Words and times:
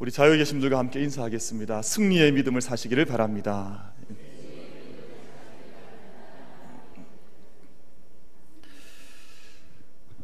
우리 0.00 0.10
자유에 0.10 0.38
계신 0.38 0.54
분들과 0.54 0.78
함께 0.78 1.02
인사하겠습니다. 1.02 1.82
승리의 1.82 2.32
믿음을 2.32 2.62
사시기를 2.62 3.04
바랍니다. 3.04 3.92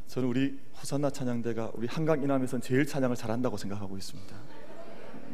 저는 0.07 0.29
우리 0.31 0.59
호산나 0.81 1.11
찬양대가 1.11 1.73
우리 1.75 1.87
한강 1.89 2.23
이남에선 2.23 2.63
제일 2.63 2.87
찬양을 2.87 3.17
잘한다고 3.17 3.59
생각하고 3.59 3.99
있습니다. 3.99 4.35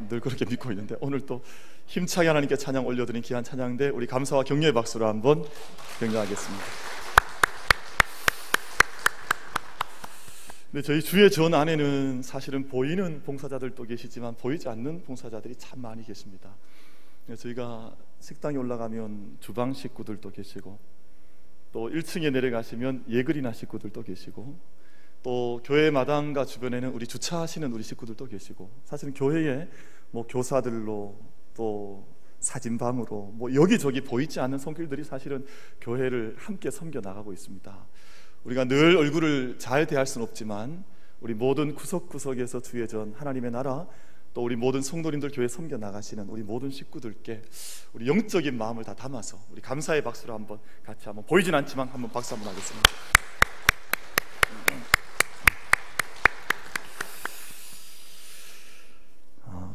늘 0.09 0.19
그렇게 0.19 0.43
믿고 0.43 0.71
있는데 0.73 0.97
오늘 0.99 1.25
또 1.25 1.41
힘차게 1.85 2.27
하나님께 2.27 2.57
찬양 2.57 2.85
올려드린 2.85 3.21
귀한 3.21 3.45
찬양대 3.45 3.91
우리 3.91 4.07
감사와 4.07 4.43
격려의 4.43 4.73
박수로 4.73 5.07
한번 5.07 5.45
격려하겠습니다. 6.01 6.65
근데 10.73 10.81
저희 10.81 11.03
주의 11.03 11.29
전 11.29 11.53
안에는 11.53 12.23
사실은 12.23 12.67
보이는 12.67 13.21
봉사자들도 13.21 13.83
계시지만 13.83 14.35
보이지 14.37 14.67
않는 14.69 15.03
봉사자들이 15.03 15.55
참 15.57 15.79
많이 15.83 16.03
계십니다. 16.03 16.49
저희가 17.37 17.95
식당에 18.19 18.57
올라가면 18.57 19.37
주방 19.39 19.71
식구들도 19.73 20.31
계시고 20.31 20.79
또 21.73 21.89
1층에 21.91 22.31
내려가시면 22.31 23.05
예그리나 23.07 23.53
식구들도 23.53 24.01
계시고 24.01 24.57
또 25.21 25.61
교회 25.63 25.91
마당과 25.91 26.45
주변에는 26.45 26.89
우리 26.89 27.05
주차하시는 27.05 27.71
우리 27.71 27.83
식구들도 27.83 28.25
계시고 28.25 28.71
사실은 28.83 29.13
교회에 29.13 29.69
뭐 30.09 30.25
교사들로 30.25 31.15
또 31.53 32.03
사진방으로 32.39 33.33
뭐 33.35 33.53
여기저기 33.53 34.01
보이지 34.01 34.39
않는 34.39 34.57
손길들이 34.57 35.03
사실은 35.03 35.45
교회를 35.81 36.33
함께 36.39 36.71
섬겨 36.71 37.01
나가고 37.01 37.31
있습니다. 37.31 37.87
우리가 38.43 38.65
늘 38.65 38.97
얼굴을 38.97 39.57
잘 39.57 39.87
대할 39.87 40.05
수는 40.05 40.27
없지만 40.27 40.83
우리 41.21 41.33
모든 41.33 41.73
구석구석에서 41.75 42.61
주의 42.61 42.87
전 42.87 43.13
하나님의 43.13 43.51
나라 43.51 43.87
또 44.33 44.43
우리 44.43 44.55
모든 44.55 44.81
성도님들 44.81 45.31
교회 45.31 45.47
섬겨 45.47 45.77
나가시는 45.77 46.27
우리 46.27 46.43
모든 46.43 46.69
식구들께 46.69 47.43
우리 47.93 48.07
영적인 48.07 48.57
마음을 48.57 48.83
다 48.83 48.93
담아서 48.95 49.39
우리 49.51 49.61
감사의 49.61 50.03
박수로 50.03 50.33
한번 50.33 50.59
같이 50.83 51.05
한번 51.05 51.25
보이진 51.25 51.53
않지만 51.55 51.87
한번 51.87 52.11
박수 52.11 52.33
한번 52.33 52.51
하겠습니다. 52.51 52.91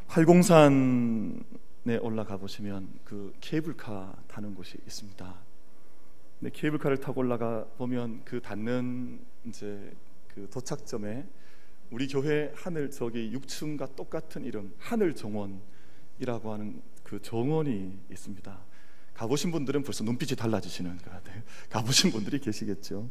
803에 0.09 2.03
올라가 2.03 2.37
보시면 2.37 2.89
그 3.05 3.33
케이블카 3.41 4.17
타는 4.27 4.55
곳이 4.55 4.77
있습니다. 4.85 5.48
근 6.41 6.51
케이블카를 6.53 6.99
타고 6.99 7.21
올라가 7.21 7.65
보면 7.77 8.23
그 8.25 8.41
닿는 8.41 9.21
이제 9.47 9.93
그 10.29 10.49
도착점에 10.51 11.27
우리 11.91 12.07
교회 12.07 12.53
하늘 12.55 12.91
저기 12.91 13.33
6층과 13.33 13.97
똑같은 13.97 14.45
이름 14.45 14.73
하늘 14.79 15.15
정원이라고 15.15 16.53
하는 16.53 16.81
그 17.03 17.21
정원이 17.21 17.99
있습니다. 18.11 18.59
가보신 19.15 19.51
분들은 19.51 19.83
벌써 19.83 20.05
눈빛이 20.05 20.37
달라지시는 20.37 20.99
것 20.99 21.11
같아요. 21.11 21.43
가보신 21.71 22.13
분들이 22.13 22.39
계시겠죠. 22.39 23.11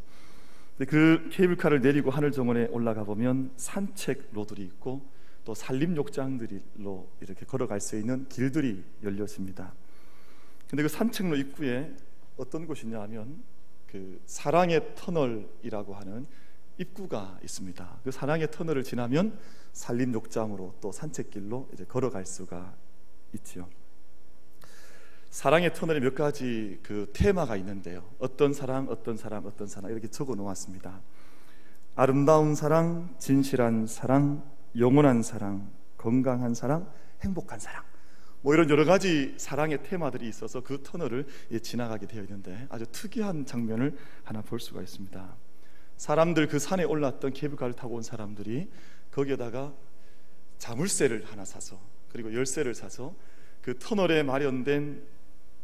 근데 0.77 0.89
그 0.89 1.29
케이블카를 1.33 1.81
내리고 1.81 2.11
하늘 2.11 2.31
정원에 2.31 2.67
올라가 2.67 3.03
보면 3.03 3.51
산책 3.57 4.29
로들이 4.31 4.61
있고 4.63 5.09
또 5.43 5.53
산림 5.53 5.97
욕장들로 5.97 7.09
이렇게 7.19 7.45
걸어갈 7.45 7.81
수 7.81 7.97
있는 7.97 8.27
길들이 8.29 8.83
열렸습니다. 9.03 9.73
근데 10.69 10.83
그 10.83 10.89
산책로 10.89 11.35
입구에 11.35 11.93
어떤 12.37 12.65
곳이냐 12.65 13.01
하면 13.01 13.43
그 13.87 14.21
사랑의 14.25 14.95
터널이라고 14.95 15.95
하는 15.95 16.27
입구가 16.77 17.39
있습니다. 17.43 17.99
그 18.03 18.11
사랑의 18.11 18.51
터널을 18.51 18.83
지나면 18.83 19.37
산림욕장으로 19.73 20.75
또 20.79 20.91
산책길로 20.91 21.69
이제 21.73 21.85
걸어갈 21.85 22.25
수가 22.25 22.75
있지요. 23.33 23.67
사랑의 25.29 25.73
터널에 25.73 25.99
몇 25.99 26.15
가지 26.15 26.79
그 26.83 27.11
테마가 27.13 27.57
있는데요. 27.57 28.03
어떤 28.19 28.53
사랑, 28.53 28.87
어떤 28.89 29.17
사람, 29.17 29.45
어떤 29.45 29.67
사랑 29.67 29.91
이렇게 29.91 30.07
적어 30.07 30.35
놓았습니다. 30.35 31.01
아름다운 31.95 32.55
사랑, 32.55 33.15
진실한 33.17 33.87
사랑, 33.87 34.43
영원한 34.77 35.23
사랑, 35.23 35.71
건강한 35.97 36.53
사랑, 36.53 36.91
행복한 37.23 37.59
사랑. 37.59 37.83
뭐 38.47 38.53
이런 38.53 38.69
여러 38.69 38.85
가지 38.85 39.33
사랑의 39.35 39.83
테마들이 39.83 40.25
있어서 40.29 40.61
그 40.61 40.81
터널을 40.81 41.25
지나가게 41.61 42.07
되어 42.07 42.23
있는데 42.23 42.65
아주 42.69 42.85
특이한 42.93 43.45
장면을 43.45 43.97
하나 44.23 44.41
볼 44.41 44.61
수가 44.61 44.81
있습니다. 44.81 45.35
사람들 45.97 46.47
그 46.47 46.57
산에 46.57 46.85
올랐던 46.85 47.33
케이블카를 47.33 47.73
타고 47.73 47.95
온 47.95 48.03
사람들이 48.03 48.69
거기에다가 49.11 49.73
자물쇠를 50.59 51.25
하나 51.25 51.43
사서 51.43 51.77
그리고 52.09 52.33
열쇠를 52.33 52.73
사서 52.73 53.13
그 53.61 53.77
터널에 53.77 54.23
마련된 54.23 55.03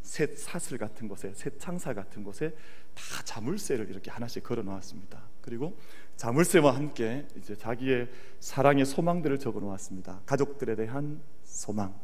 새 0.02 0.26
사슬 0.36 0.76
같은 0.76 1.08
곳에 1.08 1.32
새 1.34 1.56
창살 1.56 1.94
같은 1.94 2.22
곳에 2.22 2.54
다 2.94 3.22
자물쇠를 3.24 3.88
이렇게 3.88 4.10
하나씩 4.10 4.42
걸어 4.42 4.62
놓았습니다. 4.62 5.22
그리고 5.40 5.78
자물쇠와 6.16 6.76
함께 6.76 7.26
이제 7.38 7.56
자기의 7.56 8.10
사랑의 8.40 8.84
소망들을 8.84 9.38
적어 9.38 9.60
놓았습니다. 9.60 10.20
가족들에 10.26 10.76
대한 10.76 11.22
소망, 11.44 11.98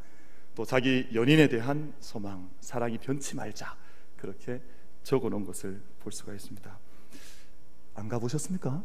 또 0.61 0.67
자기 0.67 1.09
연인에 1.15 1.49
대한 1.49 1.95
소망, 2.01 2.51
사랑이 2.61 2.99
변치 2.99 3.35
말자 3.35 3.79
그렇게 4.19 4.61
적어 5.03 5.31
놓은 5.31 5.47
것을 5.47 5.81
볼 6.01 6.13
수가 6.13 6.35
있습니다. 6.35 6.79
안 7.95 8.09
가보셨습니까? 8.11 8.85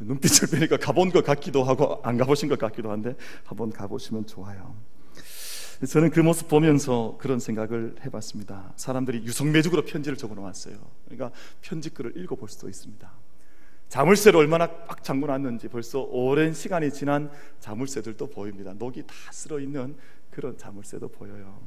눈빛을 0.00 0.48
보니까 0.48 0.76
가본 0.76 1.12
것 1.12 1.24
같기도 1.24 1.64
하고 1.64 2.02
안 2.02 2.18
가보신 2.18 2.50
것 2.50 2.58
같기도 2.58 2.90
한데 2.90 3.16
한번 3.44 3.70
가보시면 3.70 4.26
좋아요. 4.26 4.76
저는 5.88 6.10
그 6.10 6.20
모습 6.20 6.46
보면서 6.48 7.16
그런 7.18 7.40
생각을 7.40 7.94
해봤습니다. 8.04 8.74
사람들이 8.76 9.24
유성매죽으로 9.24 9.86
편지를 9.86 10.18
적어 10.18 10.34
놓았어요. 10.34 10.76
그러니까 11.06 11.30
편지글을 11.62 12.18
읽어볼 12.18 12.50
수도 12.50 12.68
있습니다. 12.68 13.10
자물쇠를 13.88 14.38
얼마나 14.38 14.66
꽉 14.86 15.02
잠궈 15.02 15.28
놨는지 15.28 15.68
벌써 15.68 16.00
오랜 16.00 16.52
시간이 16.52 16.92
지난 16.92 17.30
자물쇠들도 17.60 18.26
보입니다. 18.28 18.74
녹이 18.74 19.04
다 19.06 19.14
쓸어 19.30 19.60
있는 19.60 19.96
그런 20.36 20.58
자물쇠도 20.58 21.08
보여요. 21.08 21.66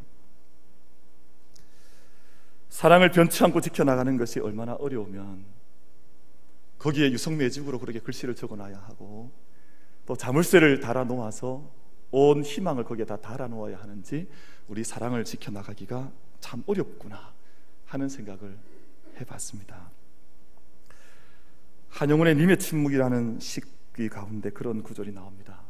사랑을 2.69 3.09
변치 3.09 3.43
않고 3.43 3.61
지켜나가는 3.61 4.15
것이 4.15 4.39
얼마나 4.39 4.75
어려우면 4.75 5.43
거기에 6.77 7.11
유성매직으로 7.11 7.79
그렇게 7.79 7.99
글씨를 7.99 8.35
적어놔야 8.35 8.77
하고 8.77 9.31
또 10.05 10.15
자물쇠를 10.15 10.81
달아 10.81 11.05
놓아서 11.05 11.67
온 12.11 12.43
희망을 12.43 12.83
거기에 12.83 13.05
다 13.05 13.17
달아 13.17 13.47
놓아야 13.47 13.79
하는지 13.79 14.29
우리 14.67 14.83
사랑을 14.83 15.25
지켜나가기가 15.25 16.11
참 16.39 16.61
어렵구나 16.67 17.33
하는 17.87 18.07
생각을 18.07 18.55
해봤습니다. 19.19 19.89
한영훈의 21.89 22.35
님의 22.35 22.59
침묵이라는 22.59 23.39
식귀 23.39 24.09
가운데 24.09 24.51
그런 24.51 24.83
구절이 24.83 25.11
나옵니다. 25.11 25.68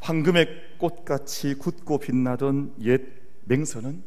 황금의 0.00 0.78
꽃같이 0.78 1.54
굳고 1.54 1.98
빛나던 1.98 2.74
옛 2.82 3.02
맹선은 3.44 4.02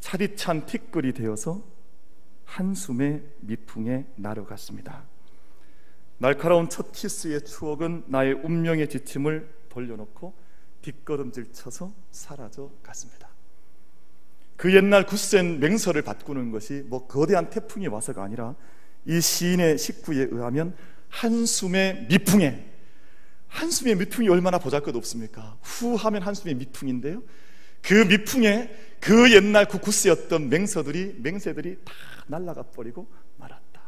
차디찬 0.00 0.66
티끌이 0.66 1.12
되어서 1.12 1.62
한숨의 2.44 3.22
미풍에 3.40 4.06
날아갔습니다. 4.16 5.04
날카로운 6.18 6.68
첫 6.68 6.92
키스의 6.92 7.44
추억은 7.44 8.04
나의 8.06 8.34
운명의 8.34 8.88
지침을 8.88 9.48
돌려놓고 9.68 10.34
뒷걸음질 10.82 11.52
쳐서 11.52 11.92
사라져 12.10 12.70
갔습니다. 12.82 13.28
그 14.56 14.74
옛날 14.74 15.04
굳센 15.04 15.60
맹서를 15.60 16.02
바꾸는 16.02 16.50
것이 16.50 16.84
뭐 16.86 17.06
거대한 17.06 17.50
태풍이 17.50 17.88
와서가 17.88 18.22
아니라 18.22 18.54
이 19.04 19.20
시인의 19.20 19.76
식구에 19.76 20.28
의하면 20.30 20.74
한숨의 21.10 22.06
미풍에 22.08 22.75
한숨의 23.56 23.96
미풍이 23.96 24.28
얼마나 24.28 24.58
보잘것없습니까? 24.58 25.56
후 25.62 25.94
하면 25.94 26.22
한숨의 26.22 26.54
미풍인데요. 26.56 27.22
그 27.82 27.94
미풍에 27.94 28.70
그 29.00 29.32
옛날 29.32 29.66
구구스였던 29.66 30.50
맹서들이 30.50 31.16
맹세들이 31.20 31.78
다 31.84 31.92
날아가 32.26 32.64
버리고 32.64 33.08
말았다. 33.38 33.80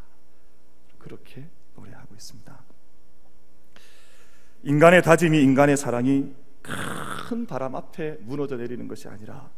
그렇게 0.99 1.47
노래하고 1.77 2.15
있습니다. 2.15 2.65
인간의 4.63 5.03
다짐이 5.03 5.43
인간의 5.43 5.77
사랑이 5.77 6.33
큰 6.63 7.47
바람 7.47 7.77
앞에 7.77 8.19
무너져 8.21 8.57
내리는 8.57 8.89
것이 8.89 9.07
아니라 9.09 9.51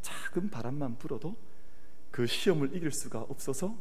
작은 0.00 0.50
바람만 0.50 0.96
불어도 0.98 1.36
그 2.10 2.26
시험을 2.26 2.74
이길 2.74 2.90
수가 2.92 3.20
없어서 3.20 3.76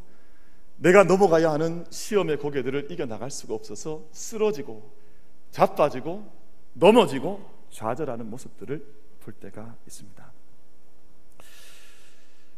내가 0.75 1.05
넘어가야 1.05 1.51
하는 1.51 1.85
시험의 1.89 2.37
고개들을 2.37 2.91
이겨나갈 2.91 3.31
수가 3.31 3.53
없어서 3.53 4.05
쓰러지고 4.11 5.06
자빠지고 5.51 6.31
넘어지고 6.73 7.49
좌절하는 7.69 8.29
모습들을 8.29 8.85
볼 9.19 9.33
때가 9.33 9.75
있습니다. 9.87 10.31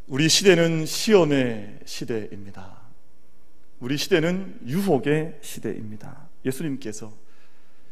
우리 0.08 0.28
시대는 0.28 0.86
시험의 0.86 1.80
시대입니다. 1.86 2.82
우리 3.80 3.98
시대는 3.98 4.60
유혹의 4.66 5.40
시대입니다. 5.42 6.28
예수님께서 6.46 7.14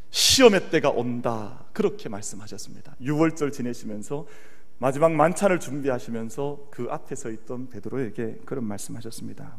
시험의 0.10 0.70
때가 0.70 0.90
온다. 0.90 1.66
그렇게 1.74 2.10
말씀하셨습니다. 2.10 2.96
6월절 3.02 3.54
지내시면서 3.54 4.26
마지막 4.80 5.12
만찬을 5.12 5.60
준비하시면서 5.60 6.68
그 6.72 6.88
앞에 6.90 7.16
서 7.16 7.30
있던 7.30 7.70
베드로에게 7.70 8.42
그런 8.46 8.64
말씀하셨습니다. 8.66 9.58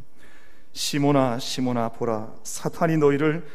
시모나 0.73 1.39
시모나 1.39 1.89
보라 1.89 2.35
사탄이 2.45 2.99
너희를 2.99 3.47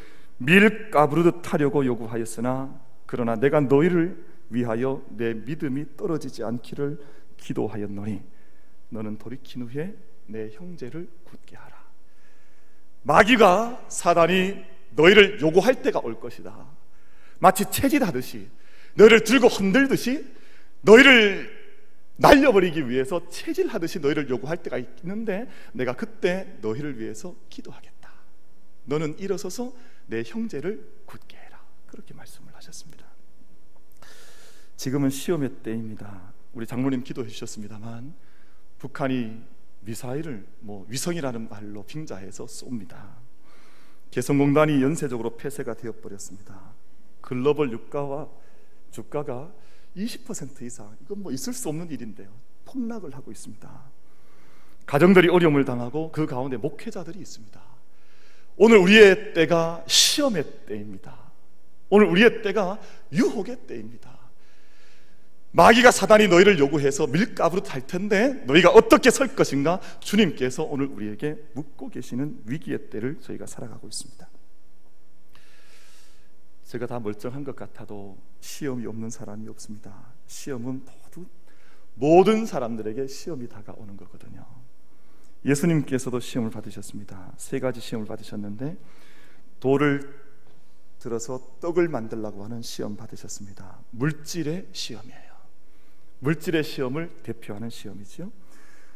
밀가부르듯 0.45 1.53
하려고 1.53 1.85
요구하였으나 1.85 2.79
그러나 3.05 3.35
내가 3.35 3.59
너희를 3.61 4.17
위하여 4.49 5.01
내 5.09 5.33
믿음이 5.33 5.97
떨어지지 5.97 6.43
않기를 6.43 6.99
기도하였노니 7.37 8.21
너는 8.89 9.17
돌이킨 9.17 9.63
후에 9.63 9.95
내 10.27 10.49
형제를 10.51 11.07
굳게 11.23 11.55
하라. 11.55 11.83
마귀가 13.03 13.85
사단이 13.89 14.63
너희를 14.91 15.41
요구할 15.41 15.81
때가 15.81 15.99
올 16.03 16.19
것이다. 16.19 16.65
마치 17.39 17.69
체질하듯이 17.69 18.47
너희를 18.95 19.23
들고 19.23 19.47
흔들듯이 19.47 20.25
너희를 20.81 21.63
날려버리기 22.17 22.89
위해서 22.89 23.27
체질하듯이 23.27 23.99
너희를 23.99 24.29
요구할 24.29 24.57
때가 24.57 24.77
있는데 24.77 25.49
내가 25.73 25.93
그때 25.93 26.55
너희를 26.61 26.99
위해서 26.99 27.35
기도하겠다. 27.49 27.92
너는 28.85 29.17
일어서서 29.19 29.73
내 30.07 30.23
형제를 30.25 31.03
굳게 31.05 31.37
해라. 31.37 31.63
그렇게 31.87 32.13
말씀을 32.13 32.53
하셨습니다. 32.55 33.05
지금은 34.75 35.09
시험의 35.09 35.49
때입니다. 35.63 36.33
우리 36.53 36.67
장로님 36.67 37.03
기도해 37.03 37.29
주셨습니다만 37.29 38.13
북한이 38.79 39.41
미사일을 39.81 40.45
뭐 40.59 40.85
위성이라는 40.89 41.49
말로 41.49 41.83
빙자해서 41.83 42.45
쏩니다. 42.45 43.15
개성공단이 44.11 44.81
연쇄적으로 44.81 45.37
폐쇄가 45.37 45.73
되어 45.73 45.91
버렸습니다. 45.93 46.73
글로벌 47.21 47.71
유가와 47.71 48.29
주가가 48.91 49.51
20% 49.95 50.61
이상 50.63 50.95
이건 51.01 51.23
뭐 51.23 51.31
있을 51.31 51.53
수 51.53 51.69
없는 51.69 51.89
일인데요. 51.89 52.29
폭락을 52.65 53.15
하고 53.15 53.31
있습니다. 53.31 53.91
가정들이 54.85 55.29
어려움을 55.29 55.65
당하고 55.65 56.11
그 56.11 56.25
가운데 56.25 56.57
목회자들이 56.57 57.19
있습니다. 57.19 57.72
오늘 58.55 58.77
우리의 58.77 59.33
때가 59.33 59.83
시험의 59.87 60.65
때입니다. 60.65 61.17
오늘 61.89 62.07
우리의 62.07 62.41
때가 62.41 62.79
유혹의 63.11 63.67
때입니다. 63.67 64.17
마귀가 65.51 65.91
사단이 65.91 66.27
너희를 66.27 66.57
요구해서 66.57 67.05
밀가부로 67.05 67.61
탈 67.61 67.85
텐데 67.85 68.43
너희가 68.45 68.71
어떻게 68.71 69.11
설 69.11 69.35
것인가 69.35 69.79
주님께서 69.99 70.63
오늘 70.63 70.87
우리에게 70.87 71.37
묻고 71.53 71.89
계시는 71.89 72.41
위기의 72.45 72.89
때를 72.89 73.19
저희가 73.21 73.45
살아가고 73.45 73.87
있습니다. 73.87 74.27
제가 76.65 76.87
다 76.87 76.99
멀쩡한 76.99 77.43
것 77.43 77.55
같아도 77.55 78.17
시험이 78.39 78.87
없는 78.87 79.11
사람이 79.11 79.47
없습니다. 79.49 79.93
시험은 80.25 80.83
모든 81.95 82.45
사람들에게 82.45 83.07
시험이 83.07 83.47
다가오는 83.47 83.95
거거든요. 83.97 84.62
예수님께서도 85.45 86.19
시험을 86.19 86.51
받으셨습니다. 86.51 87.33
세 87.37 87.59
가지 87.59 87.79
시험을 87.79 88.07
받으셨는데 88.07 88.77
돌을 89.59 90.23
들어서 90.99 91.39
떡을 91.59 91.89
만들라고 91.89 92.43
하는 92.43 92.61
시험 92.61 92.95
받으셨습니다. 92.95 93.79
물질의 93.91 94.67
시험이에요. 94.71 95.33
물질의 96.19 96.63
시험을 96.63 97.09
대표하는 97.23 97.69
시험이죠. 97.69 98.31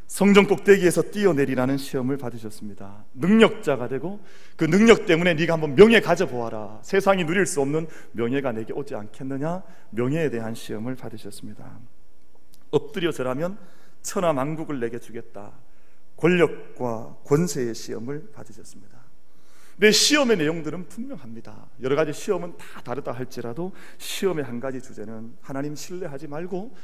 성전 0.07 0.47
꼭대기에서 0.47 1.11
뛰어내리라는 1.11 1.77
시험을 1.77 2.17
받으셨습니다. 2.17 3.03
능력자가 3.13 3.89
되고 3.89 4.21
그 4.55 4.63
능력 4.63 5.05
때문에 5.05 5.33
네가 5.33 5.53
한번 5.53 5.75
명예 5.75 5.99
가져보아라. 5.99 6.79
세상이 6.81 7.25
누릴 7.25 7.45
수 7.45 7.59
없는 7.59 7.87
명예가 8.13 8.53
내게 8.53 8.71
오지 8.71 8.95
않겠느냐? 8.95 9.63
명예에 9.89 10.29
대한 10.29 10.55
시험을 10.55 10.95
받으셨습니다. 10.95 11.77
엎드려 12.71 13.11
절하면 13.11 13.57
천하 14.01 14.31
만국을 14.31 14.79
내게 14.79 14.97
주겠다. 14.97 15.51
권력과 16.17 17.19
권세의 17.23 17.73
시험을 17.73 18.31
받으셨습니다. 18.33 18.97
내 19.77 19.91
시험의 19.91 20.37
내용들은 20.37 20.89
분명합니다. 20.89 21.69
여러 21.83 21.95
가지 21.95 22.11
시험은 22.11 22.57
다 22.57 22.81
다르다 22.81 23.11
할지라도 23.11 23.73
시험의 23.99 24.43
한 24.43 24.59
가지 24.59 24.81
주제는 24.81 25.35
하나님 25.41 25.75
신뢰하지 25.75 26.27
말고 26.27 26.75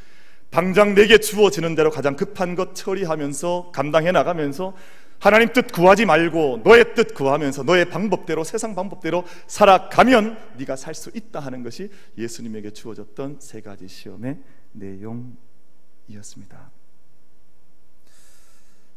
당장 0.51 0.93
내게 0.93 1.17
주어지는 1.17 1.73
대로 1.73 1.89
가장 1.89 2.15
급한 2.15 2.53
것 2.53 2.75
처리하면서 2.75 3.71
감당해 3.73 4.11
나가면서 4.11 4.75
하나님 5.17 5.51
뜻 5.53 5.71
구하지 5.71 6.05
말고 6.05 6.61
너의 6.63 6.93
뜻 6.93 7.15
구하면서 7.15 7.63
너의 7.63 7.89
방법대로 7.89 8.43
세상 8.43 8.75
방법대로 8.75 9.25
살아가면 9.47 10.37
네가 10.57 10.75
살 10.75 10.93
수 10.93 11.09
있다 11.15 11.39
하는 11.39 11.63
것이 11.63 11.89
예수님에게 12.17 12.71
주어졌던 12.71 13.37
세 13.39 13.61
가지 13.61 13.87
시험의 13.87 14.37
내용이었습니다. 14.73 16.72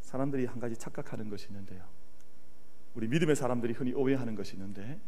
사람들이 0.07 0.47
한 0.47 0.61
가지 0.61 0.77
착각하는 0.77 1.29
것이 1.29 1.49
있는데요. 1.49 1.83
우리 2.95 3.09
믿음의 3.09 3.35
사람들이 3.35 3.73
흔히 3.73 3.93
오해하는 3.93 4.37
것이 4.37 4.55
있는데 4.55 4.99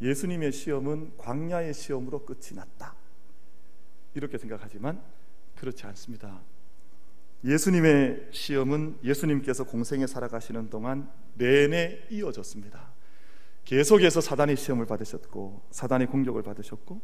예수님의 0.00 0.50
시험은 0.50 1.16
광야의 1.16 1.72
시험으로 1.72 2.26
끝이 2.26 2.56
났다. 2.56 2.94
이렇게 4.14 4.36
생각하지만 4.38 5.00
그렇지 5.56 5.86
않습니다. 5.86 6.40
예수님의 7.44 8.30
시험은 8.32 8.98
예수님께서 9.04 9.64
공생에 9.64 10.08
살아가시는 10.08 10.70
동안 10.70 11.08
내내 11.34 12.00
이어졌습니다. 12.10 12.90
계속해서 13.64 14.20
사단의 14.20 14.56
시험을 14.56 14.86
받으셨고 14.86 15.62
사단의 15.70 16.08
공격을 16.08 16.42
받으셨고 16.42 17.00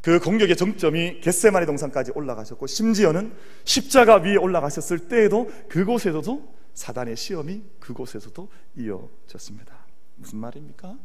그 0.00 0.20
공격의 0.20 0.56
정점이 0.56 1.20
겟세마네 1.22 1.66
동산까지 1.66 2.12
올라가셨고 2.14 2.68
심지어는 2.68 3.34
십자가 3.64 4.18
위에 4.18 4.36
올라가셨을 4.36 5.08
때에도 5.08 5.50
그곳에서도 5.68 6.57
사단의 6.78 7.16
시험이 7.16 7.64
그곳에서도 7.80 8.48
이어졌습니다. 8.76 9.76
무슨 10.14 10.38
말입니까? 10.38 10.96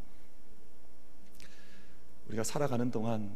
우리가 2.28 2.44
살아가는 2.44 2.92
동안 2.92 3.36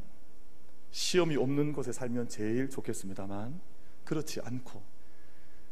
시험이 0.92 1.36
없는 1.36 1.74
곳에 1.74 1.92
살면 1.92 2.30
제일 2.30 2.69
좋겠습니다만 2.69 3.60
그렇지 4.06 4.39
않고 4.42 4.84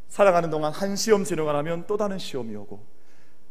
살아가는 0.07 0.49
동안 0.49 0.73
한 0.73 0.95
시험 0.95 1.23
지나고 1.23 1.51
나면 1.51 1.85
또 1.85 1.97
다른 1.97 2.17
시험이 2.17 2.55
오고 2.55 2.83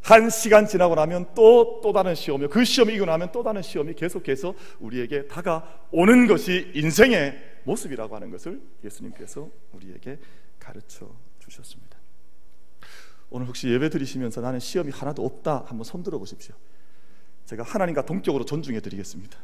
한 0.02 0.28
시간 0.28 0.67
지나고 0.67 0.96
나면 0.96 1.34
또 1.34 1.81
또 1.82 1.93
다른 1.93 2.14
시험이 2.17 2.49
그 2.49 2.64
시험이 2.64 2.94
이고 2.94 3.05
나면 3.05 3.31
또 3.31 3.44
다른 3.44 3.62
시험이 3.62 3.94
계속해서 3.94 4.55
우리에게 4.81 5.28
다가오는 5.28 6.26
것이 6.26 6.72
인생의 6.75 7.60
모습이라고 7.62 8.17
하는 8.17 8.31
것을 8.32 8.60
예수님께서 8.82 9.48
우리에게 9.72 10.19
가르쳐 10.58 11.15
주셨습니다. 11.38 11.94
오늘 13.34 13.48
혹시 13.48 13.69
예배 13.69 13.88
드리시면서 13.88 14.41
나는 14.41 14.60
시험이 14.60 14.93
하나도 14.93 15.24
없다 15.26 15.64
한번 15.67 15.82
손 15.82 16.05
들어 16.05 16.20
보십시오. 16.20 16.55
제가 17.46 17.64
하나님과 17.64 18.06
동격으로 18.06 18.44
존중해 18.44 18.79
드리겠습니다. 18.79 19.36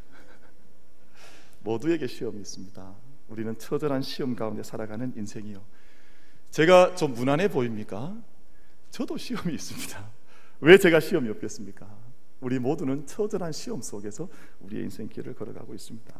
모두에게 1.58 2.06
시험이 2.06 2.38
있습니다. 2.38 2.94
우리는 3.26 3.58
처절한 3.58 4.02
시험 4.02 4.36
가운데 4.36 4.62
살아가는 4.62 5.12
인생이요. 5.16 5.60
제가 6.52 6.94
좀 6.94 7.14
무난해 7.14 7.48
보입니까? 7.48 8.16
저도 8.92 9.16
시험이 9.16 9.54
있습니다. 9.54 10.08
왜 10.60 10.78
제가 10.78 11.00
시험이 11.00 11.28
없겠습니까? 11.30 11.92
우리 12.38 12.60
모두는 12.60 13.08
처절한 13.08 13.50
시험 13.50 13.82
속에서 13.82 14.28
우리의 14.60 14.84
인생길을 14.84 15.34
걸어가고 15.34 15.74
있습니다. 15.74 16.14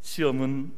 시험은 0.00 0.72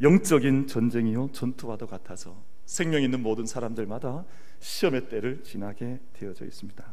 영적인 0.00 0.66
전쟁이요 0.66 1.28
전투와도 1.32 1.88
같아서 1.88 2.42
생명 2.70 3.02
있는 3.02 3.20
모든 3.20 3.46
사람들마다 3.46 4.24
시험의 4.60 5.08
때를 5.08 5.42
지나게 5.42 5.98
되어져 6.12 6.44
있습니다. 6.44 6.92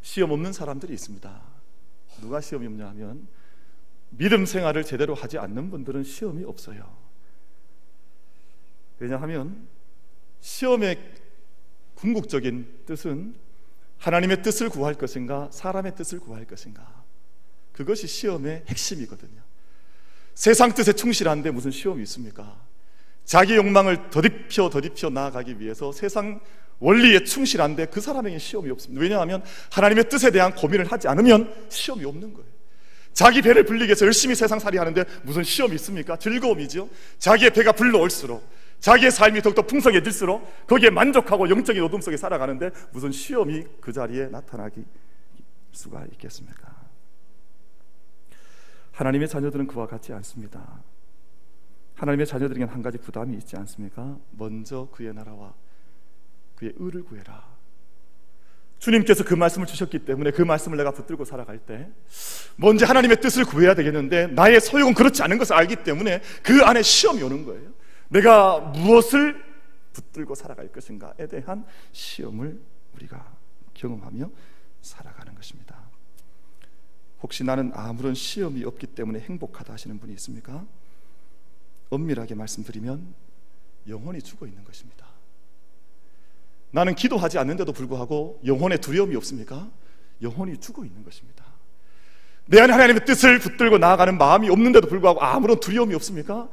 시험 0.00 0.30
없는 0.30 0.52
사람들이 0.52 0.94
있습니다. 0.94 1.42
누가 2.20 2.40
시험이 2.40 2.68
없냐 2.68 2.86
하면 2.90 3.26
믿음 4.10 4.46
생활을 4.46 4.84
제대로 4.84 5.16
하지 5.16 5.38
않는 5.38 5.70
분들은 5.70 6.04
시험이 6.04 6.44
없어요. 6.44 6.96
왜냐하면 9.00 9.66
시험의 10.40 11.14
궁극적인 11.96 12.84
뜻은 12.86 13.34
하나님의 13.98 14.44
뜻을 14.44 14.68
구할 14.68 14.94
것인가, 14.94 15.50
사람의 15.50 15.96
뜻을 15.96 16.20
구할 16.20 16.44
것인가. 16.44 17.04
그것이 17.72 18.06
시험의 18.06 18.66
핵심이거든요. 18.68 19.42
세상 20.34 20.72
뜻에 20.74 20.92
충실한데 20.92 21.50
무슨 21.50 21.72
시험이 21.72 22.04
있습니까? 22.04 22.67
자기 23.28 23.56
욕망을 23.56 24.08
더딥혀 24.08 24.70
더딥혀 24.70 25.10
나아가기 25.10 25.60
위해서 25.60 25.92
세상 25.92 26.40
원리에 26.78 27.24
충실한데 27.24 27.86
그 27.86 28.00
사람에게 28.00 28.38
시험이 28.38 28.70
없습니다. 28.70 29.02
왜냐하면 29.02 29.44
하나님의 29.70 30.08
뜻에 30.08 30.30
대한 30.30 30.54
고민을 30.54 30.90
하지 30.90 31.08
않으면 31.08 31.52
시험이 31.68 32.06
없는 32.06 32.32
거예요. 32.32 32.48
자기 33.12 33.42
배를 33.42 33.64
불리기 33.64 33.88
위해서 33.88 34.06
열심히 34.06 34.34
세상 34.34 34.58
살이 34.58 34.78
하는데 34.78 35.04
무슨 35.24 35.42
시험이 35.42 35.74
있습니까? 35.74 36.16
즐거움이죠. 36.16 36.88
자기의 37.18 37.50
배가 37.50 37.72
불러올수록 37.72 38.42
자기의 38.80 39.10
삶이 39.10 39.42
더욱더 39.42 39.60
풍성해질수록 39.60 40.66
거기에 40.66 40.88
만족하고 40.88 41.50
영적인 41.50 41.82
어둠 41.82 42.00
속에 42.00 42.16
살아가는데 42.16 42.70
무슨 42.92 43.12
시험이 43.12 43.66
그 43.82 43.92
자리에 43.92 44.28
나타나기 44.28 44.86
수가 45.72 46.06
있겠습니까? 46.12 46.74
하나님의 48.92 49.28
자녀들은 49.28 49.66
그와 49.66 49.86
같지 49.86 50.14
않습니다. 50.14 50.82
하나님의 51.98 52.26
자녀들에게는 52.26 52.72
한 52.72 52.82
가지 52.82 52.96
부담이 52.96 53.36
있지 53.38 53.56
않습니까? 53.56 54.16
먼저 54.30 54.88
그의 54.92 55.12
나라와 55.12 55.52
그의 56.54 56.72
의를 56.76 57.02
구해라. 57.02 57.56
주님께서 58.78 59.24
그 59.24 59.34
말씀을 59.34 59.66
주셨기 59.66 60.04
때문에 60.04 60.30
그 60.30 60.42
말씀을 60.42 60.78
내가 60.78 60.92
붙들고 60.92 61.24
살아갈 61.24 61.58
때 61.58 61.90
먼저 62.56 62.86
하나님의 62.86 63.20
뜻을 63.20 63.44
구해야 63.44 63.74
되겠는데 63.74 64.28
나의 64.28 64.60
소욕은 64.60 64.94
그렇지 64.94 65.22
않은 65.24 65.38
것을 65.38 65.56
알기 65.56 65.82
때문에 65.82 66.22
그 66.44 66.62
안에 66.62 66.82
시험이 66.82 67.22
오는 67.22 67.44
거예요. 67.44 67.72
내가 68.08 68.60
무엇을 68.60 69.44
붙들고 69.92 70.36
살아갈 70.36 70.70
것인가에 70.70 71.26
대한 71.26 71.64
시험을 71.90 72.60
우리가 72.94 73.36
경험하며 73.74 74.30
살아가는 74.80 75.34
것입니다. 75.34 75.76
혹시 77.20 77.42
나는 77.42 77.72
아무런 77.74 78.14
시험이 78.14 78.64
없기 78.64 78.86
때문에 78.86 79.18
행복하다 79.18 79.72
하시는 79.72 79.98
분이 79.98 80.12
있습니까? 80.14 80.64
엄밀하게 81.90 82.34
말씀드리면 82.34 83.14
영혼이 83.88 84.22
죽어 84.22 84.46
있는 84.46 84.64
것입니다. 84.64 85.06
나는 86.70 86.94
기도하지 86.94 87.38
않는데도 87.38 87.72
불구하고 87.72 88.40
영혼에 88.44 88.76
두려움이 88.76 89.16
없습니까? 89.16 89.70
영혼이 90.20 90.58
죽어 90.58 90.84
있는 90.84 91.02
것입니다. 91.02 91.44
내 92.46 92.60
안에 92.60 92.72
하나님의 92.72 93.04
뜻을 93.04 93.38
붙들고 93.38 93.78
나아가는 93.78 94.16
마음이 94.16 94.48
없는데도 94.48 94.88
불구하고 94.88 95.20
아무런 95.20 95.60
두려움이 95.60 95.94
없습니까? 95.94 96.48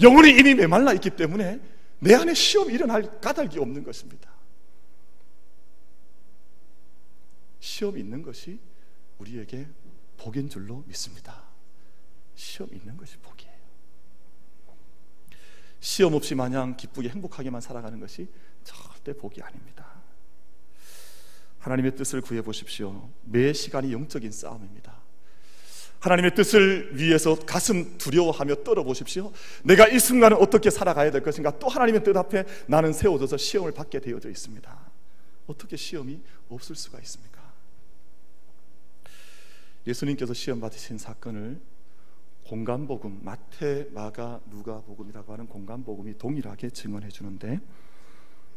영혼이 0.00 0.30
이미 0.30 0.54
메말라 0.54 0.92
있기 0.94 1.10
때문에 1.10 1.60
내 2.00 2.14
안에 2.14 2.34
시험이 2.34 2.74
일어날 2.74 3.20
까닭이 3.20 3.58
없는 3.58 3.84
것입니다. 3.84 4.30
시험이 7.58 8.00
있는 8.00 8.22
것이 8.22 8.58
우리에게 9.18 9.68
복인 10.16 10.48
줄로 10.48 10.82
믿습니다. 10.86 11.42
시험 12.34 12.72
있는 12.72 12.96
것이 12.96 13.16
복이에요. 13.18 13.39
시험 15.80 16.14
없이 16.14 16.34
마냥 16.34 16.76
기쁘게 16.76 17.08
행복하게만 17.08 17.60
살아가는 17.60 17.98
것이 17.98 18.28
절대 18.62 19.14
복이 19.14 19.42
아닙니다. 19.42 19.86
하나님의 21.58 21.96
뜻을 21.96 22.20
구해 22.20 22.42
보십시오. 22.42 23.10
매 23.24 23.52
시간이 23.52 23.92
영적인 23.92 24.30
싸움입니다. 24.30 25.00
하나님의 26.00 26.34
뜻을 26.34 26.98
위해서 26.98 27.34
가슴 27.34 27.98
두려워하며 27.98 28.62
떨어 28.64 28.82
보십시오. 28.84 29.32
내가 29.62 29.86
이 29.86 29.98
순간은 29.98 30.38
어떻게 30.38 30.70
살아가야 30.70 31.10
될 31.10 31.22
것인가? 31.22 31.58
또 31.58 31.68
하나님의 31.68 32.02
뜻 32.02 32.16
앞에 32.16 32.44
나는 32.66 32.92
세워져서 32.92 33.36
시험을 33.36 33.72
받게 33.72 34.00
되어져 34.00 34.30
있습니다. 34.30 34.90
어떻게 35.46 35.76
시험이 35.76 36.20
없을 36.48 36.74
수가 36.74 36.98
있습니까? 37.00 37.40
예수님께서 39.86 40.32
시험 40.32 40.60
받으신 40.60 40.96
사건을 40.96 41.60
공간복음 42.50 43.20
마태, 43.22 43.90
마가, 43.92 44.40
누가복음이라고 44.50 45.32
하는 45.32 45.46
공간복음이 45.46 46.18
동일하게 46.18 46.70
증언해 46.70 47.08
주는데 47.08 47.60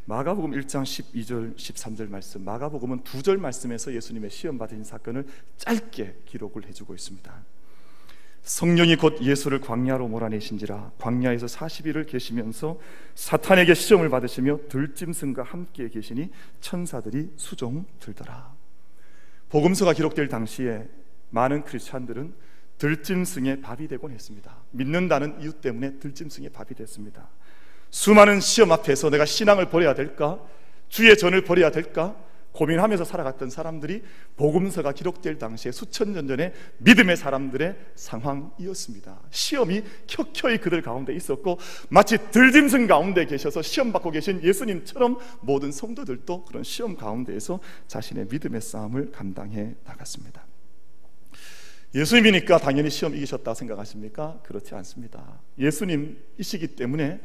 마가복음 0.05 0.49
1장 0.49 0.81
12절 0.81 1.55
13절 1.55 2.09
말씀 2.09 2.43
마가복음은 2.43 3.03
두 3.03 3.21
절 3.21 3.37
말씀에서 3.37 3.93
예수님의 3.93 4.31
시험 4.31 4.57
받으신 4.57 4.83
사건을 4.83 5.27
짧게 5.57 6.21
기록을 6.25 6.65
해주고 6.65 6.95
있습니다. 6.95 7.45
성령이 8.41 8.95
곧 8.95 9.21
예수를 9.21 9.61
광야로 9.61 10.07
몰아내신지라 10.07 10.93
광야에서 10.97 11.45
40일을 11.45 12.07
계시면서 12.07 12.79
사탄에게 13.13 13.75
시험을 13.75 14.09
받으시며 14.09 14.61
들짐승과 14.69 15.43
함께 15.43 15.87
계시니 15.87 16.31
천사들이 16.61 17.33
수종 17.37 17.85
들더라. 17.99 18.55
복음서가 19.49 19.93
기록될 19.93 20.29
당시에 20.29 20.89
많은 21.29 21.63
크리스찬들은 21.63 22.33
들짐승의 22.77 23.61
밥이 23.61 23.87
되곤 23.87 24.11
했습니다. 24.11 24.55
믿는다는 24.71 25.41
이유 25.41 25.53
때문에 25.53 25.99
들짐승의 25.99 26.49
밥이 26.49 26.75
됐습니다. 26.75 27.29
수많은 27.89 28.39
시험 28.39 28.71
앞에서 28.71 29.09
내가 29.09 29.25
신앙을 29.25 29.69
버려야 29.69 29.93
될까? 29.93 30.39
주의 30.89 31.15
전을 31.17 31.43
버려야 31.43 31.71
될까? 31.71 32.15
고민하면서 32.53 33.03
살아갔던 33.03 33.49
사람들이 33.49 34.03
복음서가 34.35 34.93
기록될 34.93 35.37
당시에 35.37 35.71
수천 35.71 36.13
년 36.13 36.27
전에 36.27 36.53
믿음의 36.77 37.17
사람들의 37.17 37.75
상황이었습니다. 37.95 39.21
시험이 39.31 39.83
켜켜이 40.07 40.59
그들 40.59 40.81
가운데 40.81 41.13
있었고 41.15 41.59
마치 41.89 42.17
들짐승 42.31 42.87
가운데 42.87 43.25
계셔서 43.25 43.61
시험 43.61 43.91
받고 43.91 44.11
계신 44.11 44.41
예수님처럼 44.43 45.17
모든 45.41 45.71
성도들도 45.71 46.45
그런 46.45 46.63
시험 46.63 46.95
가운데에서 46.95 47.59
자신의 47.87 48.27
믿음의 48.29 48.61
싸움을 48.61 49.11
감당해 49.11 49.75
나갔습니다. 49.83 50.45
예수님이니까 51.95 52.57
당연히 52.57 52.89
시험 52.89 53.15
이기셨다 53.15 53.53
생각하십니까? 53.53 54.39
그렇지 54.43 54.73
않습니다. 54.75 55.39
예수님이시기 55.59 56.67
때문에 56.75 57.21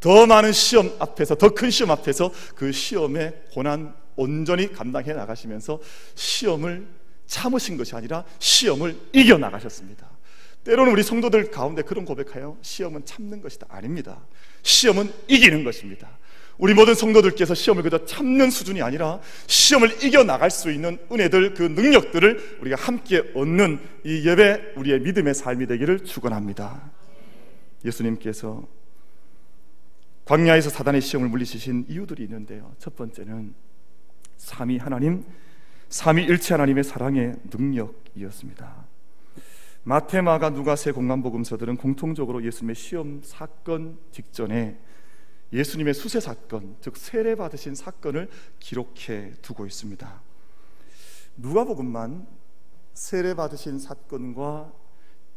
더 0.00 0.26
많은 0.26 0.52
시험 0.52 0.90
앞에서 0.98 1.34
더 1.36 1.50
큰 1.50 1.70
시험 1.70 1.90
앞에서 1.90 2.32
그 2.54 2.72
시험의 2.72 3.42
고난 3.52 3.94
온전히 4.16 4.72
감당해 4.72 5.12
나가시면서 5.12 5.80
시험을 6.14 6.86
참으신 7.26 7.76
것이 7.76 7.94
아니라 7.94 8.24
시험을 8.38 8.96
이겨 9.12 9.38
나가셨습니다. 9.38 10.10
때로는 10.64 10.92
우리 10.92 11.02
성도들 11.02 11.50
가운데 11.50 11.82
그런 11.82 12.04
고백하여 12.04 12.58
시험은 12.60 13.06
참는 13.06 13.40
것이다 13.40 13.66
아닙니다. 13.70 14.26
시험은 14.62 15.12
이기는 15.28 15.64
것입니다. 15.64 16.18
우리 16.60 16.74
모든 16.74 16.94
성도들께서 16.94 17.54
시험을 17.54 17.82
그저 17.82 18.04
참는 18.04 18.50
수준이 18.50 18.82
아니라 18.82 19.18
시험을 19.46 20.04
이겨 20.04 20.24
나갈 20.24 20.50
수 20.50 20.70
있는 20.70 20.98
은혜들 21.10 21.54
그 21.54 21.62
능력들을 21.62 22.58
우리가 22.60 22.76
함께 22.76 23.32
얻는 23.34 23.80
이 24.04 24.28
예배 24.28 24.74
우리의 24.76 25.00
믿음의 25.00 25.34
삶이 25.34 25.66
되기를 25.66 26.04
축원합니다. 26.04 26.90
예수님께서 27.82 28.68
광야에서 30.26 30.68
사단의 30.68 31.00
시험을 31.00 31.30
물리치신 31.30 31.86
이유들이 31.88 32.24
있는데요. 32.24 32.74
첫 32.78 32.94
번째는 32.94 33.54
삼위 34.36 34.76
하나님, 34.76 35.24
삼위일체 35.88 36.54
하나님의 36.54 36.84
사랑의 36.84 37.36
능력이었습니다. 37.50 38.86
마테마가 39.84 40.50
누가세 40.50 40.92
공간복음서들은 40.92 41.78
공통적으로 41.78 42.44
예수님의 42.44 42.74
시험 42.76 43.22
사건 43.24 43.98
직전에 44.12 44.78
예수님의 45.52 45.94
수세 45.94 46.20
사건, 46.20 46.76
즉 46.80 46.96
세례 46.96 47.34
받으신 47.34 47.74
사건을 47.74 48.28
기록해 48.60 49.34
두고 49.42 49.66
있습니다. 49.66 50.22
누가복음만 51.36 52.26
세례 52.94 53.34
받으신 53.34 53.78
사건과 53.78 54.72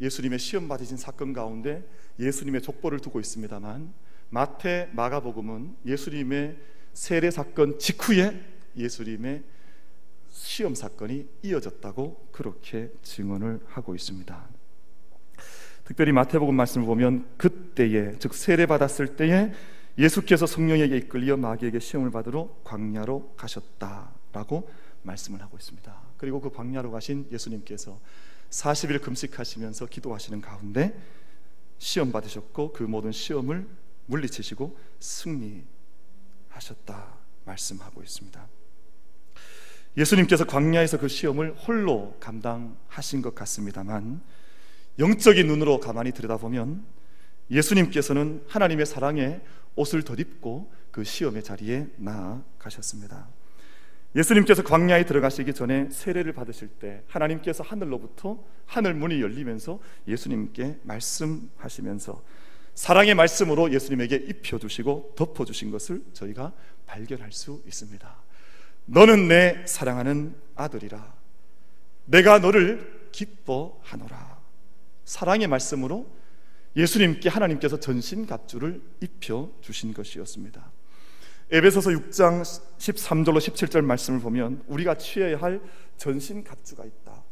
예수님의 0.01 0.39
시험 0.39 0.67
받으신 0.67 0.97
사건 0.97 1.33
가운데 1.33 1.87
예수님의 2.19 2.61
족보를 2.61 2.99
두고 2.99 3.19
있습니다만 3.19 3.93
마태, 4.29 4.89
마가복음은 4.93 5.77
예수님의 5.85 6.57
세례 6.93 7.31
사건 7.31 7.79
직후에 7.79 8.39
예수님의 8.75 9.43
시험 10.29 10.73
사건이 10.73 11.27
이어졌다고 11.43 12.29
그렇게 12.31 12.91
증언을 13.03 13.61
하고 13.67 13.93
있습니다. 13.93 14.49
특별히 15.85 16.11
마태복음 16.11 16.55
말씀을 16.55 16.87
보면 16.87 17.27
그때에 17.37 18.17
즉 18.17 18.33
세례 18.33 18.65
받았을 18.65 19.15
때에 19.15 19.51
예수께서 19.97 20.45
성령에게 20.45 20.97
이끌려 20.97 21.37
마귀에게 21.37 21.79
시험을 21.79 22.11
받으러 22.11 22.55
광야로 22.63 23.33
가셨다라고 23.37 24.69
말씀을 25.03 25.41
하고 25.41 25.57
있습니다. 25.57 25.95
그리고 26.17 26.41
그 26.41 26.49
광야로 26.49 26.91
가신 26.91 27.27
예수님께서 27.31 27.99
40일 28.49 29.01
금식하시면서 29.01 29.87
기도하시는 29.87 30.41
가운데 30.41 30.99
시험 31.77 32.11
받으셨고 32.11 32.73
그 32.73 32.83
모든 32.83 33.11
시험을 33.11 33.67
물리치시고 34.05 34.77
승리하셨다 34.99 35.63
말씀하고 37.45 38.01
있습니다. 38.01 38.47
예수님께서 39.97 40.45
광야에서 40.45 40.97
그 40.97 41.07
시험을 41.07 41.55
홀로 41.55 42.17
감당하신 42.19 43.21
것 43.21 43.35
같습니다만 43.35 44.21
영적인 44.97 45.45
눈으로 45.47 45.79
가만히 45.79 46.11
들여다보면 46.11 46.85
예수님께서는 47.51 48.43
하나님의 48.47 48.85
사랑에 48.85 49.41
옷을 49.75 50.03
덧입고 50.03 50.71
그 50.91 51.03
시험의 51.03 51.43
자리에 51.43 51.87
나아가셨습니다. 51.97 53.27
예수님께서 54.15 54.63
광야에 54.63 55.05
들어가시기 55.05 55.53
전에 55.53 55.89
세례를 55.89 56.33
받으실 56.33 56.67
때 56.67 57.03
하나님께서 57.07 57.63
하늘로부터 57.63 58.43
하늘 58.67 58.93
문이 58.93 59.19
열리면서 59.21 59.79
예수님께 60.07 60.79
말씀하시면서 60.83 62.23
사랑의 62.75 63.15
말씀으로 63.15 63.73
예수님에게 63.73 64.15
입혀 64.15 64.59
주시고 64.59 65.13
덮어 65.15 65.45
주신 65.45 65.71
것을 65.71 66.03
저희가 66.13 66.53
발견할 66.85 67.31
수 67.31 67.61
있습니다. 67.65 68.15
너는 68.85 69.27
내 69.27 69.65
사랑하는 69.65 70.35
아들이라. 70.55 71.13
내가 72.05 72.39
너를 72.39 73.09
기뻐하노라. 73.11 74.39
사랑의 75.05 75.47
말씀으로 75.47 76.07
예수님께 76.75 77.29
하나님께서 77.29 77.79
전신 77.79 78.25
갑주를 78.25 78.81
입혀 79.01 79.49
주신 79.61 79.93
것이었습니다. 79.93 80.71
에베소서 81.51 81.91
6장 81.91 82.41
13절로 82.77 83.37
17절 83.37 83.81
말씀을 83.83 84.19
보면 84.19 84.63
우리가 84.67 84.95
취해야 84.95 85.37
할 85.37 85.61
전신 85.97 86.43
갑주가 86.43 86.83
있다. 86.83 87.23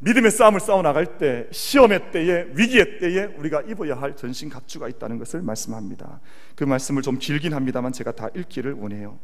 믿음의 0.00 0.30
싸움을 0.30 0.60
싸워 0.60 0.80
나갈 0.82 1.18
때 1.18 1.48
시험의 1.50 2.12
때에 2.12 2.46
위기의 2.54 3.00
때에 3.00 3.24
우리가 3.36 3.62
입어야 3.62 3.96
할 3.96 4.14
전신 4.14 4.48
갑주가 4.48 4.88
있다는 4.88 5.18
것을 5.18 5.42
말씀합니다. 5.42 6.20
그 6.54 6.62
말씀을 6.62 7.02
좀 7.02 7.18
길긴 7.18 7.52
합니다만 7.52 7.92
제가 7.92 8.12
다 8.12 8.28
읽기를 8.34 8.74
원해요. 8.74 9.18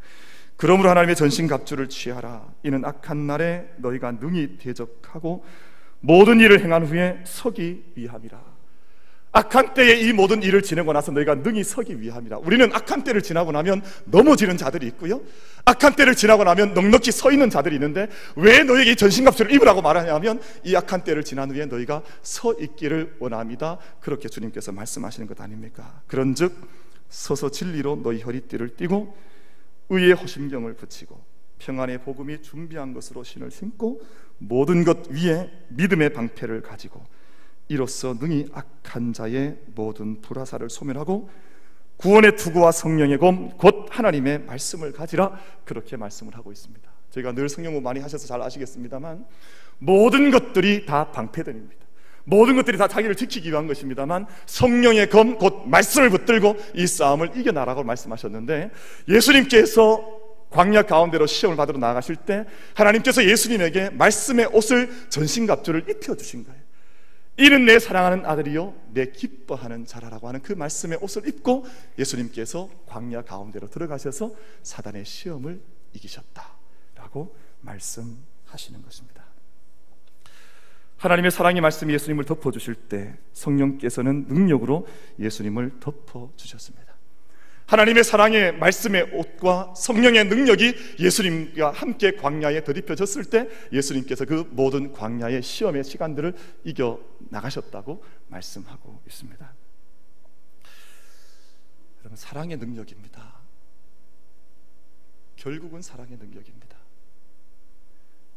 그러므로 0.56 0.90
하나님의 0.90 1.14
전신 1.14 1.46
갑주를 1.46 1.88
취하라. 1.88 2.52
이는 2.64 2.84
악한 2.84 3.26
날에 3.26 3.72
너희가 3.76 4.12
능히 4.12 4.56
대적하고 4.58 5.44
모든 6.00 6.40
일을 6.40 6.60
행한 6.60 6.86
후에 6.86 7.22
서기 7.24 7.84
위함이라. 7.94 8.53
악한 9.34 9.74
때에 9.74 9.98
이 10.00 10.12
모든 10.12 10.44
일을 10.44 10.62
지내고 10.62 10.92
나서 10.92 11.10
너희가 11.10 11.34
능히 11.34 11.64
서기 11.64 12.00
위함이라. 12.00 12.38
우리는 12.38 12.72
악한 12.72 13.02
때를 13.02 13.20
지나고 13.20 13.50
나면 13.50 13.82
넘어지는 14.04 14.56
자들이 14.56 14.86
있고요. 14.86 15.22
악한 15.64 15.96
때를 15.96 16.14
지나고 16.14 16.44
나면 16.44 16.72
넉넉히 16.72 17.10
서 17.10 17.32
있는 17.32 17.50
자들이 17.50 17.74
있는데 17.74 18.08
왜 18.36 18.62
너에게 18.62 18.94
전신갑주를 18.94 19.52
입으라고 19.52 19.82
말하냐면 19.82 20.40
이 20.62 20.76
악한 20.76 21.02
때를 21.02 21.24
지난 21.24 21.50
후에 21.50 21.66
너희가 21.66 22.02
서 22.22 22.54
있기를 22.54 23.16
원합니다. 23.18 23.78
그렇게 23.98 24.28
주님께서 24.28 24.70
말씀하시는 24.70 25.26
것 25.26 25.40
아닙니까? 25.40 26.02
그런즉 26.06 26.54
서서 27.08 27.50
진리로 27.50 28.02
너희 28.04 28.22
허리띠를 28.22 28.76
띠고 28.76 29.16
의의 29.88 30.12
허심경을 30.12 30.74
붙이고 30.74 31.20
평안의 31.58 32.02
복음이 32.02 32.40
준비한 32.42 32.94
것으로 32.94 33.24
신을 33.24 33.50
신고 33.50 34.00
모든 34.38 34.84
것 34.84 35.08
위에 35.10 35.50
믿음의 35.70 36.12
방패를 36.12 36.62
가지고 36.62 37.04
이로써 37.68 38.14
능히 38.14 38.46
악한 38.52 39.12
자의 39.12 39.56
모든 39.74 40.20
불화사를 40.20 40.68
소멸하고 40.70 41.28
구원의 41.96 42.36
투구와 42.36 42.72
성령의 42.72 43.18
검 43.18 43.56
곧 43.56 43.86
하나님의 43.90 44.40
말씀을 44.40 44.92
가지라 44.92 45.38
그렇게 45.64 45.96
말씀을 45.96 46.34
하고 46.34 46.52
있습니다. 46.52 46.90
저희가 47.10 47.32
늘 47.32 47.48
성경을 47.48 47.80
많이 47.80 48.00
하셔서 48.00 48.26
잘 48.26 48.42
아시겠습니다만 48.42 49.24
모든 49.78 50.30
것들이 50.30 50.84
다 50.86 51.10
방패들입니다. 51.12 51.84
모든 52.24 52.56
것들이 52.56 52.78
다 52.78 52.88
자기를 52.88 53.14
지키기 53.14 53.50
위한 53.50 53.66
것입니다만 53.66 54.26
성령의 54.46 55.10
검 55.10 55.38
곧 55.38 55.68
말씀을 55.68 56.10
붙들고 56.10 56.56
이 56.74 56.86
싸움을 56.86 57.36
이겨나라고 57.36 57.84
말씀하셨는데 57.84 58.70
예수님께서 59.08 60.04
광야 60.50 60.82
가운데로 60.82 61.26
시험을 61.26 61.56
받으러 61.56 61.78
나가실 61.78 62.16
때 62.16 62.46
하나님께서 62.74 63.24
예수님에게 63.24 63.90
말씀의 63.90 64.46
옷을 64.52 64.90
전신갑주를 65.10 65.86
입혀 65.90 66.14
주신 66.16 66.44
거예요. 66.44 66.63
이는 67.36 67.66
내 67.66 67.80
사랑하는 67.80 68.24
아들이요 68.24 68.74
내 68.92 69.06
기뻐하는 69.06 69.86
자라라고 69.86 70.28
하는 70.28 70.40
그 70.40 70.52
말씀의 70.52 70.98
옷을 71.02 71.26
입고 71.26 71.64
예수님께서 71.98 72.70
광야 72.86 73.22
가운데로 73.22 73.68
들어가셔서 73.70 74.34
사단의 74.62 75.04
시험을 75.04 75.60
이기셨다라고 75.94 77.36
말씀하시는 77.60 78.82
것입니다. 78.82 79.24
하나님의 80.96 81.30
사랑의 81.32 81.60
말씀이 81.60 81.92
예수님을 81.92 82.24
덮어 82.24 82.50
주실 82.50 82.74
때 82.74 83.18
성령께서는 83.32 84.26
능력으로 84.28 84.86
예수님을 85.18 85.80
덮어 85.80 86.32
주셨습니다. 86.36 86.83
하나님의 87.66 88.04
사랑의 88.04 88.52
말씀의 88.58 89.10
옷과 89.14 89.74
성령의 89.76 90.24
능력이 90.24 90.74
예수님과 90.98 91.70
함께 91.70 92.12
광야에 92.12 92.62
덧입혀졌을 92.62 93.24
때 93.24 93.48
예수님께서 93.72 94.26
그 94.26 94.46
모든 94.50 94.92
광야의 94.92 95.42
시험의 95.42 95.84
시간들을 95.84 96.34
이겨 96.64 97.00
나가셨다고 97.30 98.04
말씀하고 98.28 99.00
있습니다. 99.06 99.54
여러분 102.00 102.16
사랑의 102.16 102.58
능력입니다. 102.58 103.40
결국은 105.36 105.80
사랑의 105.80 106.18
능력입니다. 106.18 106.76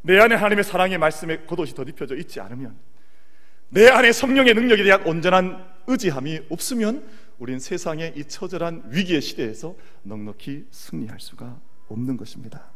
내 0.04 0.20
안에 0.20 0.36
하나님의 0.36 0.64
사랑의 0.64 0.98
말씀의 0.98 1.46
겉옷이 1.48 1.74
덧입혀져 1.74 2.16
있지 2.16 2.40
않으면 2.40 2.78
내 3.70 3.90
안에 3.90 4.14
성령의 4.14 4.54
능력에 4.54 4.84
대한 4.84 5.06
온전한 5.06 5.68
의지함이 5.88 6.44
없으면 6.50 7.06
우린 7.40 7.60
세상의 7.60 8.14
이 8.16 8.24
처절한 8.26 8.90
위기의 8.92 9.22
시대에서 9.22 9.76
넉넉히 10.04 10.68
승리할 10.72 11.20
수가 11.20 11.60
없는 11.88 12.18
것입니다. 12.18 12.72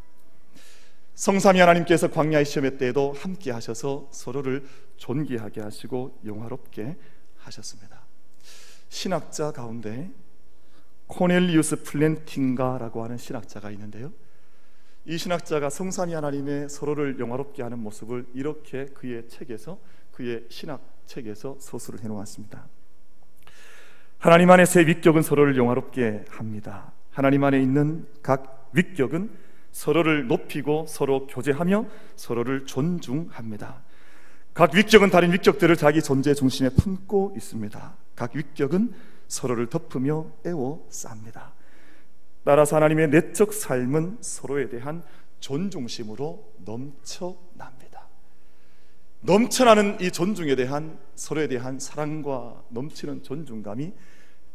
성삼위 1.15 1.59
하나님께서 1.59 2.09
광야의 2.09 2.45
시험의 2.45 2.77
때에도 2.77 3.13
함께 3.13 3.51
하셔서 3.51 4.07
서로를 4.11 4.65
존귀하게 4.97 5.61
하시고 5.61 6.19
영화롭게 6.25 6.95
하셨습니다. 7.37 8.01
신학자 8.89 9.51
가운데 9.51 10.11
코넬리우스 11.07 11.83
플랜팅가라고 11.83 13.03
하는 13.03 13.17
신학자가 13.17 13.71
있는데요. 13.71 14.11
이 15.05 15.17
신학자가 15.17 15.69
성삼위 15.69 16.13
하나님의 16.13 16.69
서로를 16.69 17.19
영화롭게 17.19 17.63
하는 17.63 17.79
모습을 17.79 18.27
이렇게 18.33 18.85
그의 18.85 19.27
책에서 19.27 19.79
그의 20.11 20.45
신학 20.49 20.81
책에서 21.07 21.57
서술을 21.59 22.01
해놓았습니다. 22.03 22.67
하나님 24.21 24.51
안에 24.51 24.65
새 24.65 24.85
위격은 24.85 25.23
서로를 25.23 25.57
영화롭게 25.57 26.25
합니다. 26.29 26.91
하나님 27.09 27.43
안에 27.43 27.59
있는 27.59 28.05
각 28.21 28.69
위격은 28.71 29.31
서로를 29.71 30.27
높이고 30.27 30.85
서로 30.87 31.25
교제하며 31.25 31.87
서로를 32.17 32.67
존중합니다. 32.67 33.81
각 34.53 34.75
위격은 34.75 35.09
다른 35.09 35.33
위격들을 35.33 35.75
자기 35.75 36.03
존재 36.03 36.35
중심에 36.35 36.69
품고 36.69 37.33
있습니다. 37.35 37.95
각 38.15 38.35
위격은 38.35 38.93
서로를 39.27 39.65
덮으며 39.69 40.27
애워 40.45 40.87
쌉니다. 40.91 41.53
따라서 42.43 42.75
하나님의 42.75 43.09
내적 43.09 43.51
삶은 43.51 44.19
서로에 44.21 44.69
대한 44.69 45.01
존중심으로 45.39 46.53
넘쳐납니다. 46.63 48.07
넘쳐나는 49.21 49.99
이 49.99 50.11
존중에 50.11 50.55
대한 50.55 50.99
서로에 51.15 51.47
대한 51.47 51.79
사랑과 51.79 52.61
넘치는 52.69 53.23
존중감이 53.23 53.93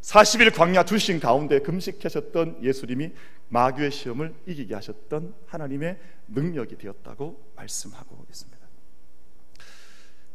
40일 0.07 0.55
광야 0.55 0.85
두신 0.85 1.19
가운데 1.19 1.59
금식하셨던 1.59 2.63
예수님이 2.63 3.13
마귀의 3.49 3.91
시험을 3.91 4.35
이기게 4.47 4.73
하셨던 4.75 5.35
하나님의 5.47 5.99
능력이 6.29 6.79
되었다고 6.79 7.53
말씀하고 7.57 8.25
있습니다. 8.29 8.67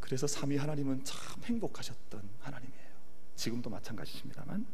그래서 0.01 0.27
삼위 0.27 0.57
하나님은 0.57 1.05
참 1.05 1.41
행복하셨던 1.45 2.21
하나님이에요. 2.41 2.81
지금도 3.35 3.69
마찬가지입니다만 3.69 4.65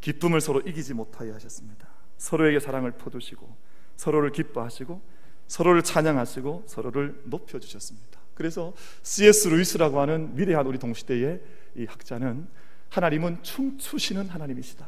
기쁨을 0.00 0.40
서로 0.40 0.60
이기지 0.60 0.94
못하게 0.94 1.30
하셨습니다. 1.30 1.88
서로에게 2.18 2.58
사랑을 2.58 2.90
퍼두시고 2.90 3.56
서로를 3.96 4.32
기뻐하시고 4.32 5.00
서로를 5.46 5.84
찬양하시고 5.84 6.64
서로를 6.66 7.22
높여 7.26 7.60
주셨습니다. 7.60 8.18
그래서 8.34 8.74
C.S. 9.04 9.48
루이스라고 9.48 10.00
하는 10.00 10.32
위대한 10.34 10.66
우리 10.66 10.78
동시대의 10.78 11.40
이 11.76 11.84
학자는 11.84 12.48
하나님은 12.90 13.38
춤추시는 13.42 14.28
하나님이시다. 14.28 14.86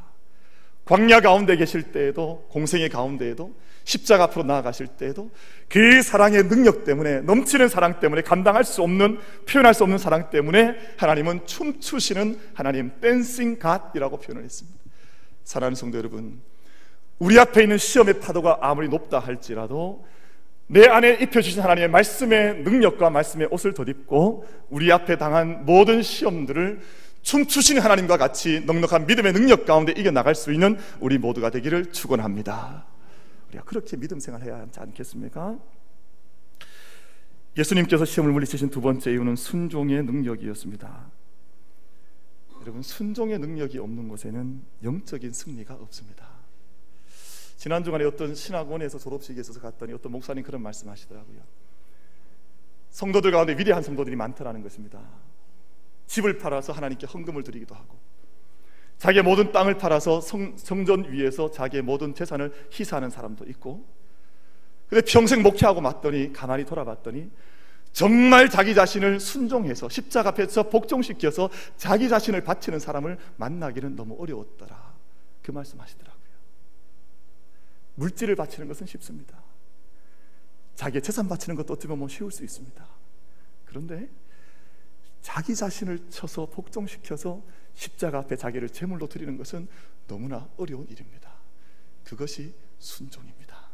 광야 0.85 1.21
가운데 1.21 1.57
계실 1.57 1.93
때에도 1.93 2.47
공생의 2.51 2.89
가운데에도 2.89 3.55
십자가 3.85 4.25
앞으로 4.25 4.45
나아가실 4.45 4.89
때에도 4.89 5.31
그 5.69 6.03
사랑의 6.03 6.49
능력 6.49 6.85
때문에 6.85 7.21
넘치는 7.21 7.69
사랑 7.69 8.01
때문에 8.01 8.23
감당할 8.23 8.65
수 8.65 8.83
없는 8.83 9.19
표현할 9.49 9.75
수 9.75 9.85
없는 9.85 9.99
사랑 9.99 10.31
때문에 10.31 10.77
하나님은 10.97 11.47
춤추시는 11.47 12.39
하나님 12.55 12.93
댄싱 13.01 13.59
갓이라고 13.59 14.19
표현을 14.19 14.45
했습니다. 14.45 14.79
사랑하는 15.45 15.75
성도 15.75 15.99
여러분, 15.99 16.41
우리 17.19 17.39
앞에 17.39 17.63
있는 17.63 17.79
시험의 17.79 18.21
파도가 18.21 18.59
아무리 18.61 18.89
높다 18.89 19.19
할지라도 19.19 20.05
내 20.67 20.87
안에 20.87 21.19
입혀주신 21.21 21.61
하나님의 21.61 21.91
말씀의 21.91 22.63
능력과 22.63 23.11
말씀의 23.11 23.49
옷을 23.51 23.75
덧입고 23.75 24.47
우리 24.71 24.91
앞에 24.91 25.17
당한 25.17 25.65
모든 25.67 26.03
시험들을 26.03 26.81
춤추시는 27.23 27.83
하나님과 27.83 28.17
같이 28.17 28.61
넉넉한 28.67 29.07
믿음의 29.07 29.33
능력 29.33 29.65
가운데 29.65 29.93
이겨나갈 29.97 30.35
수 30.35 30.53
있는 30.53 30.79
우리 31.01 31.19
모두가 31.19 31.51
되기를 31.51 31.93
축원합니다. 31.93 32.85
우리가 33.49 33.65
그렇게 33.65 33.97
믿음 33.97 34.19
생활해야 34.19 34.61
하지 34.61 34.81
않겠습니까? 34.81 35.59
예수님께서 37.57 38.05
시험을 38.05 38.33
물리치신 38.33 38.71
두 38.71 38.81
번째 38.81 39.13
이유는 39.13 39.37
순종의 39.37 40.05
능력이었습니다. 40.05 41.11
여러분 42.63 42.83
순종의 42.83 43.39
능력이 43.39 43.79
없는 43.79 44.09
곳에는 44.09 44.63
영적인 44.83 45.33
승리가 45.33 45.75
없습니다. 45.75 46.29
지난 47.57 47.85
주간에 47.85 48.05
어떤 48.05 48.35
신학원에서 48.35 48.99
졸업식에 48.99 49.41
있어서 49.41 49.61
갔더니 49.61 49.93
어떤 49.93 50.13
목사님 50.13 50.43
그런 50.43 50.63
말씀하시더라고요. 50.63 51.41
성도들 52.91 53.31
가운데 53.31 53.57
위대한 53.57 53.83
성도들이 53.83 54.17
많더라는 54.17 54.63
것입니다. 54.63 55.01
집을 56.07 56.39
팔아서 56.39 56.73
하나님께 56.73 57.07
헌금을 57.07 57.43
드리기도 57.43 57.75
하고 57.75 57.99
자기의 58.99 59.25
모든 59.25 59.51
땅을 59.51 59.79
팔아서 59.79 60.21
성, 60.21 60.57
전 60.57 61.11
위에서 61.11 61.51
자기의 61.51 61.83
모든 61.83 62.15
재산을 62.15 62.53
희사하는 62.71 63.11
사람도 63.11 63.47
있고 63.47 63.85
근데 64.89 65.03
평생 65.05 65.43
목회하고 65.43 65.81
맞더니 65.81 66.33
가만히 66.33 66.65
돌아봤더니 66.65 67.31
정말 67.93 68.49
자기 68.49 68.75
자신을 68.75 69.21
순종해서 69.21 69.89
십자가 69.89 70.31
앞에서 70.31 70.69
복종시켜서 70.69 71.51
자기 71.77 72.09
자신을 72.09 72.43
바치는 72.43 72.79
사람을 72.79 73.19
만나기는 73.37 73.97
너무 73.97 74.17
어려웠더라. 74.19 74.95
그 75.43 75.51
말씀하시더라고요. 75.51 76.23
물질을 77.95 78.35
바치는 78.37 78.69
것은 78.69 78.87
쉽습니다. 78.87 79.43
자기의 80.75 81.03
재산 81.03 81.29
바치는 81.29 81.57
것도 81.57 81.75
어떻게 81.75 81.89
보면 81.89 82.09
쉬울 82.09 82.31
수 82.31 82.45
있습니다. 82.45 82.87
그런데 83.67 84.09
자기 85.23 85.55
자신을 85.55 86.11
쳐서 86.11 86.47
복종시켜서 86.47 87.43
십자가 87.75 88.19
앞에 88.19 88.37
자기를 88.37 88.69
제물로 88.69 89.09
드리는 89.09 89.37
것은 89.39 89.69
너무나 90.07 90.49
어려운 90.57 90.87
일입니다. 90.89 91.33
그것이 92.05 92.55
순종입니다. 92.79 93.71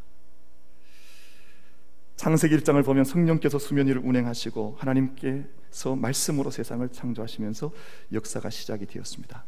창세기 2.16 2.56
1장을 2.58 2.84
보면 2.84 3.04
성령께서 3.04 3.58
수면 3.58 3.87
위를 3.87 4.02
운행하시고 4.04 4.76
하나님께서 4.78 5.96
말씀으로 5.96 6.50
세상을 6.50 6.87
창조하시면서 6.90 7.72
역사가 8.12 8.50
시작이 8.50 8.87
되었습니다. 8.87 9.44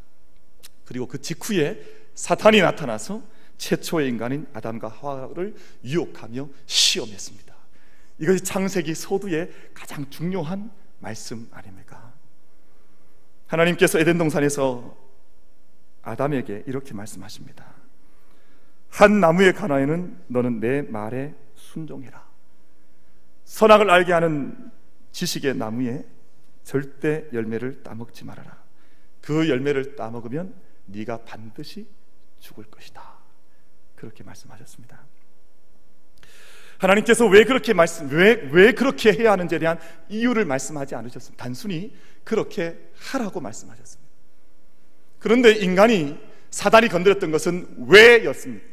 그리고 0.84 1.06
그 1.06 1.20
직후에 1.20 1.80
사탄이 2.14 2.60
나타나서 2.60 3.22
최초의 3.58 4.08
인간인 4.08 4.46
아담과 4.52 4.88
하와를 4.88 5.54
유혹하며 5.84 6.48
시험했습니다. 6.66 7.54
이것이 8.18 8.44
창세기 8.44 8.94
소두의 8.94 9.50
가장 9.74 10.08
중요한 10.10 10.70
말씀 11.00 11.48
아닙니까? 11.50 12.12
하나님께서 13.46 13.98
에덴 13.98 14.16
동산에서 14.16 14.96
아담에게 16.02 16.64
이렇게 16.66 16.94
말씀하십니다. 16.94 17.66
한 18.90 19.20
나무에 19.20 19.52
관하여는 19.52 20.22
너는 20.28 20.60
내 20.60 20.82
말에 20.82 21.34
순종해라. 21.54 22.28
선악을 23.44 23.90
알게 23.90 24.12
하는 24.12 24.70
지식의 25.12 25.56
나무에 25.56 26.06
절대 26.62 27.26
열매를 27.32 27.82
따먹지 27.82 28.24
말아라. 28.24 28.62
그 29.20 29.48
열매를 29.48 29.96
따먹으면 29.96 30.54
네가 30.86 31.24
반드시 31.24 31.88
죽을 32.38 32.64
것이다. 32.64 33.02
그렇게 33.96 34.22
말씀하셨습니다. 34.24 35.10
하나님께서 36.80 37.26
왜 37.26 37.44
그렇게 37.44 37.74
말씀 37.74 38.08
왜 38.10 38.48
왜 38.50 38.72
그렇게 38.72 39.12
해야 39.12 39.32
하는지에 39.32 39.58
대한 39.58 39.78
이유를 40.08 40.44
말씀하지 40.46 40.94
않으셨습니다. 40.94 41.42
단순히 41.42 41.94
그렇게 42.24 42.78
하라고 42.96 43.40
말씀하셨습니다. 43.40 44.10
그런데 45.18 45.52
인간이 45.52 46.18
사단이 46.50 46.88
건드렸던 46.88 47.30
것은 47.30 47.86
왜였습니까? 47.86 48.66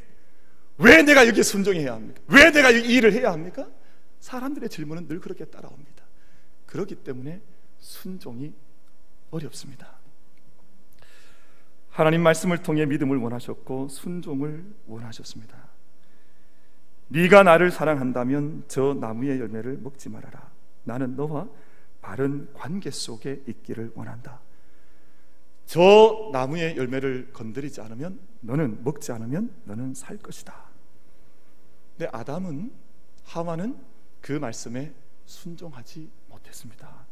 왜 0.79 1.01
내가 1.03 1.27
여기에 1.27 1.43
순종해야 1.43 1.93
합니까? 1.93 2.21
왜 2.27 2.51
내가 2.51 2.71
이 2.71 2.79
일을 2.93 3.11
해야 3.13 3.31
합니까? 3.31 3.67
사람들의 4.19 4.69
질문은 4.69 5.07
늘 5.07 5.19
그렇게 5.19 5.45
따라옵니다. 5.45 6.03
그렇기 6.65 6.95
때문에 6.95 7.41
순종이 7.79 8.53
어렵습니다. 9.31 9.97
하나님 11.89 12.21
말씀을 12.21 12.59
통해 12.59 12.85
믿음을 12.85 13.17
원하셨고 13.17 13.89
순종을 13.89 14.63
원하셨습니다. 14.85 15.76
네가 17.09 17.43
나를 17.43 17.71
사랑한다면 17.71 18.65
저 18.67 18.93
나무의 18.93 19.39
열매를 19.39 19.77
먹지 19.77 20.09
말아라. 20.09 20.51
나는 20.83 21.15
너와 21.15 21.47
바른 22.01 22.51
관계 22.53 22.91
속에 22.91 23.43
있기를 23.47 23.91
원한다. 23.95 24.41
저 25.65 26.29
나무의 26.31 26.77
열매를 26.77 27.31
건드리지 27.33 27.81
않으면 27.81 28.19
너는 28.41 28.83
먹지 28.83 29.11
않으면 29.11 29.53
너는 29.65 29.93
살 29.93 30.17
것이다. 30.17 30.53
근데 31.97 32.09
아담은 32.13 32.71
하와는 33.23 33.77
그 34.21 34.33
말씀에 34.33 34.93
순종하지 35.25 36.09
못했습니다. 36.29 37.05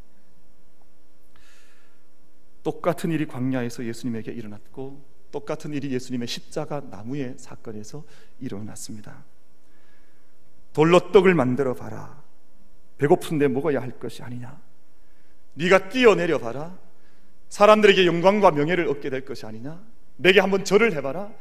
똑같은 2.63 3.11
일이 3.11 3.27
광야에서 3.27 3.85
예수님에게 3.85 4.31
일어났고 4.31 5.05
똑같은 5.31 5.73
일이 5.73 5.91
예수님의 5.91 6.27
십자가 6.27 6.79
나무의 6.79 7.35
사건에서 7.37 8.05
일어났습니다. 8.39 9.23
돌로 10.75 11.13
떡을 11.13 11.33
만들어 11.33 11.73
봐라. 11.73 12.21
배고픈데 12.97 13.47
먹어야 13.47 13.81
할 13.81 13.97
것이 13.97 14.21
아니냐. 14.21 14.61
네가 15.53 15.87
뛰어내려 15.87 16.37
봐라. 16.37 16.77
사람들에게 17.47 18.05
영광과 18.05 18.51
명예를 18.51 18.89
얻게 18.89 19.09
될 19.09 19.23
것이 19.23 19.45
아니냐. 19.45 19.81
내게 20.17 20.41
한번 20.41 20.65
절을 20.65 20.93
해봐라. 20.97 21.31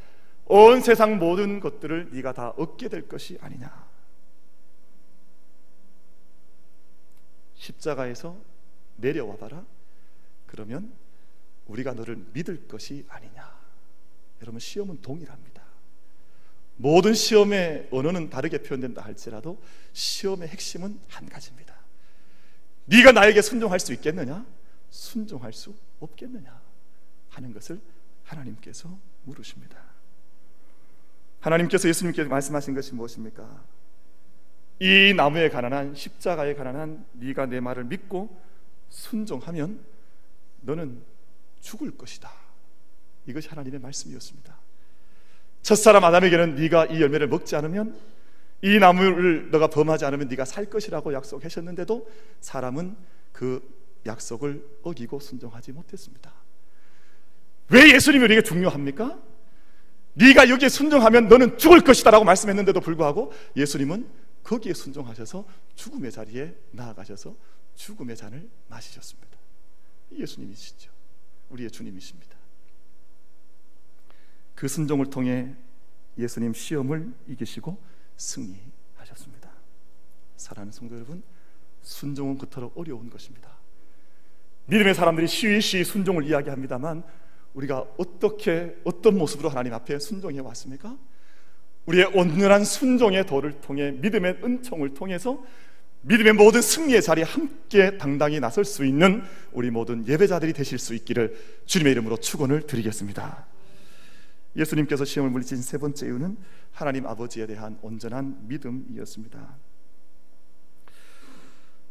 온 0.46 0.80
세상 0.80 1.18
모든 1.18 1.58
것들을 1.58 2.10
네가 2.12 2.32
다 2.32 2.50
얻게 2.50 2.88
될 2.88 3.08
것이 3.08 3.36
아니냐. 3.40 3.88
십자가에서 7.56 8.36
내려와 8.98 9.36
봐라. 9.36 9.64
그러면 10.46 10.92
우리가 11.66 11.94
너를 11.94 12.24
믿을 12.32 12.68
것이 12.68 13.04
아니냐. 13.08 13.52
여러분 14.42 14.60
시험은 14.60 15.02
동일합니다. 15.02 15.53
모든 16.76 17.14
시험의 17.14 17.88
언어는 17.90 18.30
다르게 18.30 18.58
표현된다 18.58 19.02
할지라도 19.02 19.62
시험의 19.92 20.48
핵심은 20.48 20.98
한 21.08 21.28
가지입니다. 21.28 21.74
네가 22.86 23.12
나에게 23.12 23.42
순종할 23.42 23.80
수 23.80 23.92
있겠느냐? 23.92 24.44
순종할 24.90 25.52
수 25.52 25.74
없겠느냐? 26.00 26.60
하는 27.30 27.52
것을 27.52 27.80
하나님께서 28.24 28.96
물으십니다. 29.24 29.76
하나님께서 31.40 31.88
예수님께 31.88 32.24
말씀하신 32.24 32.74
것이 32.74 32.94
무엇입니까? 32.94 33.64
이 34.80 35.14
나무에 35.14 35.48
가난한 35.50 35.94
십자가에 35.94 36.54
가난한 36.54 37.06
네가 37.12 37.46
내 37.46 37.60
말을 37.60 37.84
믿고 37.84 38.40
순종하면 38.88 39.84
너는 40.62 41.02
죽을 41.60 41.96
것이다. 41.96 42.30
이것이 43.26 43.48
하나님의 43.48 43.80
말씀이었습니다. 43.80 44.53
첫사람 45.64 46.04
아담에게는 46.04 46.56
네가 46.56 46.86
이 46.86 47.00
열매를 47.00 47.26
먹지 47.26 47.56
않으면 47.56 47.98
이 48.62 48.78
나무를 48.78 49.50
너가 49.50 49.66
범하지 49.66 50.04
않으면 50.04 50.28
네가 50.28 50.44
살 50.44 50.66
것이라고 50.66 51.12
약속하셨는데도 51.14 52.06
사람은 52.40 52.96
그 53.32 53.66
약속을 54.06 54.62
어기고 54.82 55.20
순종하지 55.20 55.72
못했습니다. 55.72 56.32
왜 57.70 57.94
예수님이 57.94 58.24
우리에게 58.24 58.42
중요합니까? 58.42 59.18
네가 60.12 60.50
여기에 60.50 60.68
순종하면 60.68 61.28
너는 61.28 61.56
죽을 61.56 61.80
것이다라고 61.80 62.24
말씀했는데도 62.26 62.80
불구하고 62.80 63.32
예수님은 63.56 64.06
거기에 64.44 64.74
순종하셔서 64.74 65.46
죽음의 65.76 66.12
자리에 66.12 66.54
나아가셔서 66.72 67.34
죽음의 67.74 68.16
잔을 68.16 68.48
마시셨습니다. 68.68 69.38
예수님이시죠. 70.12 70.92
우리의 71.48 71.70
주님이십니다. 71.70 72.43
그 74.54 74.68
순종을 74.68 75.10
통해 75.10 75.54
예수님 76.18 76.54
시험을 76.54 77.12
이기시고 77.28 77.76
승리하셨습니다. 78.16 79.50
사랑하는 80.36 80.72
성도 80.72 80.94
여러분, 80.94 81.22
순종은 81.82 82.38
그토록 82.38 82.76
어려운 82.78 83.10
것입니다. 83.10 83.50
믿음의 84.66 84.94
사람들이 84.94 85.26
시위시위 85.26 85.84
순종을 85.84 86.24
이야기합니다만 86.24 87.02
우리가 87.54 87.86
어떻게 87.98 88.76
어떤 88.84 89.18
모습으로 89.18 89.48
하나님 89.48 89.74
앞에 89.74 89.98
순종해 89.98 90.40
왔습니까? 90.40 90.96
우리의 91.86 92.06
온전한 92.14 92.64
순종의 92.64 93.26
도를 93.26 93.60
통해 93.60 93.90
믿음의 93.92 94.38
은총을 94.42 94.94
통해서 94.94 95.44
믿음의 96.02 96.34
모든 96.34 96.60
승리의 96.62 97.02
자리에 97.02 97.24
함께 97.24 97.96
당당히 97.98 98.40
나설 98.40 98.64
수 98.64 98.84
있는 98.84 99.22
우리 99.52 99.70
모든 99.70 100.06
예배자들이 100.06 100.52
되실 100.52 100.78
수 100.78 100.94
있기를 100.94 101.36
주님의 101.66 101.92
이름으로 101.92 102.16
축원을 102.18 102.66
드리겠습니다. 102.66 103.46
예수님께서 104.56 105.04
시험을 105.04 105.30
물리친 105.30 105.58
세 105.58 105.78
번째 105.78 106.06
이유는 106.06 106.36
하나님 106.72 107.06
아버지에 107.06 107.46
대한 107.46 107.78
온전한 107.82 108.38
믿음이었습니다. 108.48 109.56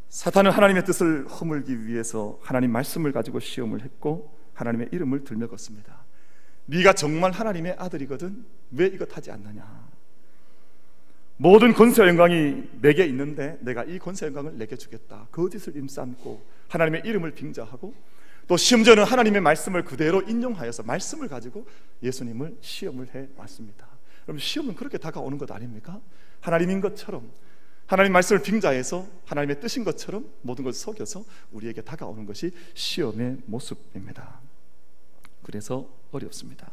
사탄은 0.09 0.51
하나님의 0.51 0.85
뜻을 0.85 1.27
허물기 1.27 1.87
위해서 1.87 2.39
하나님 2.41 2.71
말씀을 2.71 3.11
가지고 3.11 3.39
시험을 3.39 3.81
했고 3.81 4.37
하나님의 4.53 4.89
이름을 4.91 5.23
들먹었습니다. 5.23 6.03
네가 6.67 6.93
정말 6.93 7.31
하나님의 7.31 7.75
아들이거든 7.77 8.45
왜 8.71 8.85
이것 8.87 9.15
하지 9.15 9.31
않느냐? 9.31 9.91
모든 11.37 11.73
권세와 11.73 12.07
영광이 12.09 12.69
내게 12.81 13.05
있는데 13.07 13.57
내가 13.61 13.83
이 13.83 13.97
권세와 13.97 14.27
영광을 14.27 14.57
내게 14.57 14.75
주겠다. 14.75 15.27
거짓을 15.31 15.75
임삼고 15.75 16.45
하나님의 16.69 17.01
이름을 17.05 17.31
빙자하고 17.31 17.93
또 18.47 18.57
심지어는 18.57 19.03
하나님의 19.03 19.41
말씀을 19.41 19.83
그대로 19.83 20.21
인용하여서 20.21 20.83
말씀을 20.83 21.27
가지고 21.27 21.65
예수님을 22.01 22.57
시험을 22.61 23.15
해 23.15 23.27
왔습니다. 23.37 23.87
그럼 24.23 24.39
시험은 24.39 24.75
그렇게 24.75 24.97
다가오는 24.97 25.37
것 25.37 25.51
아닙니까? 25.51 25.99
하나님인 26.41 26.81
것처럼 26.81 27.31
하나님 27.85 28.13
말씀을 28.13 28.41
빙자해서 28.41 29.05
하나님의 29.25 29.59
뜻인 29.59 29.83
것처럼 29.83 30.25
모든 30.41 30.63
것을 30.63 30.79
속여서 30.79 31.23
우리에게 31.51 31.81
다가오는 31.81 32.25
것이 32.25 32.51
시험의 32.73 33.37
모습입니다. 33.45 34.39
그래서 35.43 35.89
어렵습니다. 36.11 36.71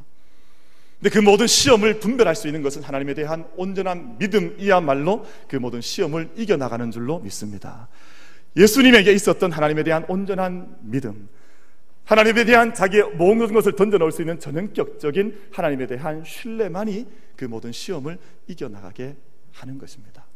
근데 0.98 1.10
그 1.10 1.18
모든 1.18 1.46
시험을 1.46 1.98
분별할 1.98 2.36
수 2.36 2.46
있는 2.46 2.62
것은 2.62 2.82
하나님에 2.82 3.14
대한 3.14 3.48
온전한 3.56 4.18
믿음이야말로 4.18 5.26
그 5.48 5.56
모든 5.56 5.80
시험을 5.80 6.30
이겨나가는 6.36 6.90
줄로 6.90 7.20
믿습니다. 7.20 7.88
예수님에게 8.56 9.12
있었던 9.12 9.50
하나님에 9.50 9.82
대한 9.82 10.04
온전한 10.08 10.76
믿음, 10.82 11.28
하나님에 12.04 12.44
대한 12.44 12.74
자기의 12.74 13.10
모든 13.14 13.52
것을 13.52 13.76
던져놓을 13.76 14.10
수 14.12 14.22
있는 14.22 14.38
전형격적인 14.38 15.50
하나님에 15.52 15.86
대한 15.86 16.24
신뢰만이 16.24 17.06
그 17.36 17.44
모든 17.44 17.72
시험을 17.72 18.18
이겨나가게 18.48 19.16
하는 19.52 19.78
것입니다. 19.78 20.26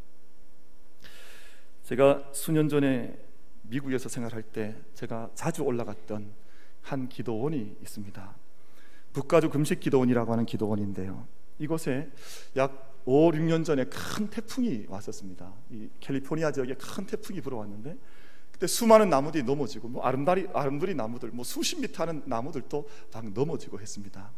제가 1.82 2.30
수년 2.32 2.68
전에 2.68 3.16
미국에서 3.62 4.08
생활할 4.08 4.42
때 4.42 4.74
제가 4.94 5.30
자주 5.34 5.62
올라갔던 5.62 6.32
한 6.82 7.08
기도원이 7.08 7.76
있습니다. 7.82 8.36
북가주 9.12 9.50
금식 9.50 9.80
기도원이라고 9.80 10.32
하는 10.32 10.46
기도원인데요. 10.46 11.26
이곳에 11.58 12.10
약 12.56 12.94
5, 13.04 13.32
6년 13.32 13.64
전에 13.64 13.84
큰 13.84 14.28
태풍이 14.28 14.86
왔었습니다. 14.88 15.52
이 15.70 15.88
캘리포니아 16.00 16.50
지역에 16.50 16.74
큰 16.74 17.06
태풍이 17.06 17.40
불어왔는데 17.40 17.96
그때 18.54 18.68
수많은 18.68 19.10
나무들이 19.10 19.42
넘어지고 19.42 19.88
뭐 19.88 20.04
아름다리 20.04 20.46
아름드리 20.54 20.94
나무들 20.94 21.30
뭐 21.32 21.44
수십 21.44 21.80
미터 21.80 22.04
하는 22.04 22.22
나무들도 22.24 22.88
막 23.12 23.32
넘어지고 23.32 23.80
했습니다. 23.80 24.30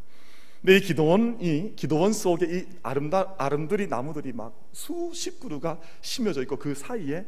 근데 0.63 0.79
이 0.79 0.81
기도원이 0.81 1.77
기도원 1.77 2.15
속에 2.15 2.47
이 2.47 2.67
아름다 2.83 3.35
아름드리 3.37 3.89
나무들이 3.89 4.33
막 4.33 4.69
수십 4.73 5.39
그루가 5.39 5.79
심어져 6.01 6.41
있고 6.43 6.57
그 6.57 6.75
사이에 6.75 7.27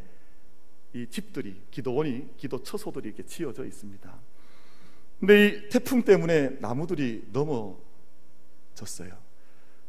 이 0.95 1.07
집들이 1.11 1.61
기도원이 1.71 2.39
기도 2.39 2.63
처소들이 2.63 3.09
이렇게 3.09 3.23
지어져 3.23 3.67
있습니다. 3.67 4.11
근데 5.21 5.47
이 5.47 5.69
태풍 5.69 6.03
때문에 6.03 6.57
나무들이 6.61 7.29
넘어졌어요. 7.35 9.28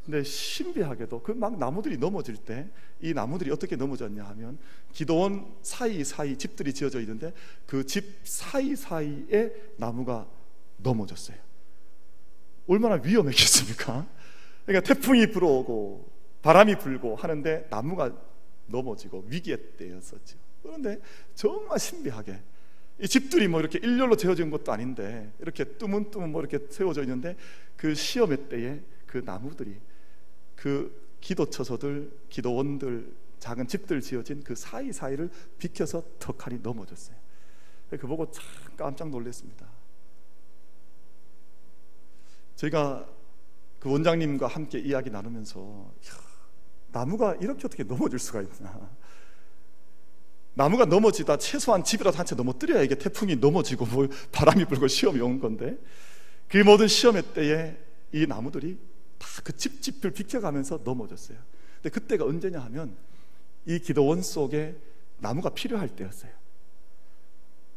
근데 0.10 0.24
신비하게도 0.24 1.22
그 1.22 1.34
막 1.34 1.58
나무들이 1.60 1.98
넘어질 1.98 2.36
때 2.38 2.68
이 3.02 3.14
나무들이 3.14 3.50
어떻게 3.52 3.76
넘어졌냐 3.76 4.24
하면 4.26 4.58
기도원 4.92 5.56
사이사이 5.62 6.36
집들이 6.38 6.74
지어져 6.74 7.00
있는데 7.00 7.32
그 7.66 7.86
집 7.86 8.20
사이사이에 8.24 9.54
나무가 9.78 10.28
넘어졌어요. 10.78 11.38
얼마나 12.68 12.96
위험했겠습니까? 13.02 14.06
그러니까 14.66 14.94
태풍이 14.94 15.28
불어오고 15.28 16.12
바람이 16.42 16.78
불고 16.80 17.16
하는데 17.16 17.68
나무가 17.70 18.14
넘어지고 18.66 19.26
위기의 19.28 19.58
때였었죠. 19.78 20.38
그런데 20.62 21.00
정말 21.36 21.80
신비하게 21.80 22.42
이 23.02 23.08
집들이 23.08 23.48
뭐 23.48 23.62
이렇게 23.62 23.80
일렬로 23.80 24.18
지어진 24.18 24.50
것도 24.50 24.72
아닌데 24.74 25.32
이렇게 25.40 25.64
뚜문뚜문 25.64 26.32
뭐 26.32 26.42
이렇게 26.42 26.60
세워져 26.70 27.04
있는데 27.04 27.38
그 27.78 27.96
시험의 27.96 28.50
때에 28.50 28.82
그 29.06 29.20
나무들이 29.26 29.78
그 30.60 31.16
기도처소들, 31.22 32.12
기도원들, 32.30 33.14
작은 33.40 33.68
집들 33.68 34.02
지어진 34.02 34.44
그 34.44 34.56
사이사이를 34.56 35.30
비켜서 35.58 36.04
턱하니 36.20 36.60
넘어졌어요. 36.62 37.16
그 37.92 38.00
보고 38.00 38.30
참 38.30 38.44
깜짝 38.76 39.10
놀랐습니다. 39.10 39.66
저희가 42.58 43.08
그 43.80 43.90
원장님과 43.90 44.48
함께 44.48 44.80
이야기 44.80 45.10
나누면서 45.10 45.62
야, 45.62 46.14
나무가 46.92 47.36
이렇게 47.36 47.66
어떻게 47.66 47.84
넘어질 47.84 48.20
수가 48.20 48.42
있나. 48.42 48.90
나무가 50.56 50.84
넘어지다 50.84 51.38
최소한 51.38 51.86
집이라도 51.86 52.18
한 52.18 52.26
채 52.26 52.36
넘어뜨려야 52.36 52.82
이게 52.82 52.96
태풍이 52.96 53.38
넘어지고 53.38 53.86
뭐 53.86 54.10
바람이 54.34 54.66
불고 54.66 54.90
시험이 54.90 55.22
온 55.22 55.40
건데 55.40 55.78
그 56.50 56.58
모든 56.58 56.90
시험의 56.90 57.34
때에 57.34 57.78
이 58.12 58.28
나무들이 58.28 58.78
다 59.20 59.28
그 59.44 59.56
집집을 59.56 60.12
비켜가면서 60.12 60.82
넘어졌어요. 60.84 61.38
근데 61.82 61.90
그때가 61.90 62.26
언제냐 62.26 62.60
하면 62.60 62.96
이 63.66 63.80
기도원 63.80 64.22
속에 64.22 64.76
나무가 65.18 65.50
필요할 65.50 65.90
때였어요. 65.90 66.32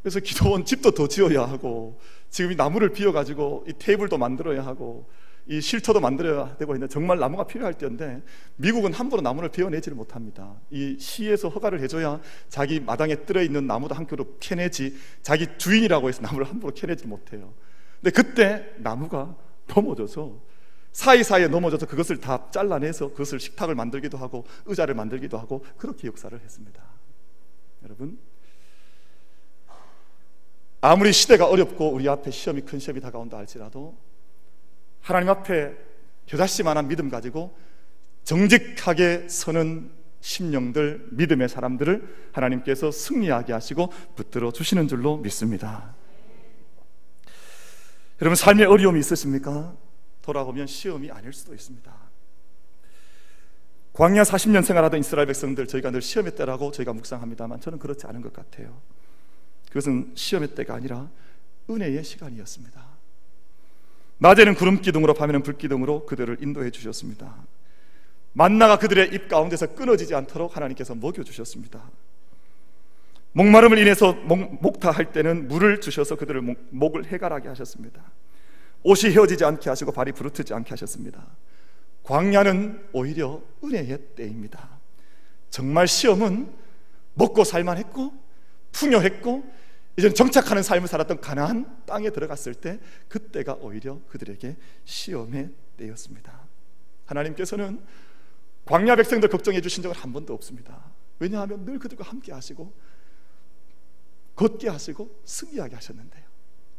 그래서 0.02 0.20
기도원 0.20 0.64
집도 0.64 0.90
더 0.90 1.06
지어야 1.06 1.42
하고 1.42 2.00
지금 2.28 2.52
이 2.52 2.56
나무를 2.56 2.92
비워 2.92 3.12
가지고 3.12 3.64
이 3.68 3.72
테이블도 3.78 4.18
만들어야 4.18 4.66
하고 4.66 5.08
이 5.46 5.60
쉴터도 5.60 6.00
만들어야 6.00 6.56
되고 6.56 6.74
있는데 6.74 6.92
정말 6.92 7.18
나무가 7.18 7.44
필요할 7.46 7.74
때인데 7.74 8.22
미국은 8.56 8.92
함부로 8.92 9.22
나무를 9.22 9.48
베어내지를 9.50 9.96
못합니다. 9.96 10.54
이 10.70 10.96
시에서 10.98 11.48
허가를 11.48 11.80
해줘야 11.80 12.20
자기 12.48 12.80
마당에 12.80 13.16
들어 13.24 13.42
있는 13.42 13.66
나무도 13.66 13.94
한 13.94 14.06
그루 14.06 14.36
캐내지 14.40 14.96
자기 15.22 15.46
주인이라고 15.58 16.08
해서 16.08 16.22
나무를 16.22 16.48
함부로 16.48 16.72
캐내지 16.74 17.06
못해요. 17.06 17.54
근데 18.00 18.10
그때 18.10 18.74
나무가 18.78 19.36
넘어져서 19.68 20.51
사이사이에 20.92 21.48
넘어져서 21.48 21.86
그것을 21.86 22.20
다 22.20 22.50
잘라내서 22.50 23.10
그것을 23.10 23.40
식탁을 23.40 23.74
만들기도 23.74 24.18
하고 24.18 24.44
의자를 24.66 24.94
만들기도 24.94 25.38
하고 25.38 25.64
그렇게 25.76 26.06
역사를 26.06 26.38
했습니다. 26.38 26.82
여러분 27.82 28.18
아무리 30.80 31.12
시대가 31.12 31.46
어렵고 31.46 31.92
우리 31.92 32.08
앞에 32.08 32.30
시험이 32.30 32.62
큰 32.62 32.78
시험이 32.78 33.00
다가온다 33.00 33.38
할지라도 33.38 33.96
하나님 35.00 35.30
앞에 35.30 35.74
겨자씨만한 36.26 36.88
믿음 36.88 37.08
가지고 37.08 37.56
정직하게 38.24 39.28
서는 39.28 39.90
심령들 40.20 41.08
믿음의 41.12 41.48
사람들을 41.48 42.30
하나님께서 42.32 42.90
승리하게 42.90 43.52
하시고 43.52 43.92
붙들어 44.14 44.52
주시는 44.52 44.86
줄로 44.88 45.16
믿습니다. 45.16 45.94
여러분 48.20 48.36
삶에 48.36 48.64
어려움이 48.64 49.00
있으십니까? 49.00 49.74
돌아보면 50.22 50.66
시험이 50.66 51.10
아닐 51.10 51.32
수도 51.32 51.54
있습니다. 51.54 51.92
광야 53.92 54.22
40년 54.22 54.64
생활하던 54.64 55.00
이스라엘 55.00 55.26
백성들 55.26 55.66
저희가 55.66 55.90
늘 55.90 56.00
시험의 56.00 56.34
때라고 56.34 56.72
저희가 56.72 56.92
묵상합니다만 56.94 57.60
저는 57.60 57.78
그렇지 57.78 58.06
않은 58.06 58.22
것 58.22 58.32
같아요. 58.32 58.80
그것은 59.68 60.12
시험의 60.14 60.54
때가 60.54 60.74
아니라 60.74 61.10
은혜의 61.68 62.02
시간이었습니다. 62.02 62.82
낮에는 64.18 64.54
구름 64.54 64.80
기둥으로 64.80 65.14
밤에는 65.14 65.42
불 65.42 65.58
기둥으로 65.58 66.06
그들을 66.06 66.38
인도해 66.40 66.70
주셨습니다. 66.70 67.34
만나가 68.32 68.78
그들의 68.78 69.12
입 69.12 69.28
가운데서 69.28 69.74
끊어지지 69.74 70.14
않도록 70.14 70.56
하나님께서 70.56 70.94
먹여 70.94 71.22
주셨습니다. 71.22 71.90
목마름을 73.32 73.78
인해서 73.78 74.12
목, 74.12 74.62
목타할 74.62 75.12
때는 75.12 75.48
물을 75.48 75.80
주셔서 75.80 76.16
그들을 76.16 76.40
목, 76.40 76.58
목을 76.70 77.06
해갈하게 77.06 77.48
하셨습니다. 77.48 78.02
옷이 78.82 79.12
헤어지지 79.12 79.44
않게 79.44 79.68
하시고 79.70 79.92
발이 79.92 80.12
부르트지 80.12 80.54
않게 80.54 80.70
하셨습니다. 80.70 81.26
광야는 82.02 82.88
오히려 82.92 83.40
은혜의 83.62 83.98
때입니다. 84.16 84.80
정말 85.50 85.86
시험은 85.86 86.52
먹고 87.14 87.44
살만했고 87.44 88.12
풍요했고 88.72 89.44
이제 89.96 90.12
정착하는 90.12 90.62
삶을 90.62 90.88
살았던 90.88 91.20
가나안 91.20 91.84
땅에 91.86 92.10
들어갔을 92.10 92.54
때 92.54 92.80
그때가 93.08 93.54
오히려 93.54 94.00
그들에게 94.08 94.56
시험의 94.84 95.50
때였습니다. 95.76 96.40
하나님께서는 97.04 97.82
광야 98.64 98.96
백성들 98.96 99.28
걱정해 99.28 99.60
주신 99.60 99.82
적은 99.82 99.96
한 99.96 100.12
번도 100.12 100.32
없습니다. 100.34 100.90
왜냐하면 101.18 101.64
늘 101.64 101.78
그들과 101.78 102.04
함께 102.04 102.32
하시고 102.32 102.72
걷게 104.34 104.68
하시고 104.68 105.20
승리하게 105.24 105.74
하셨는데요. 105.74 106.24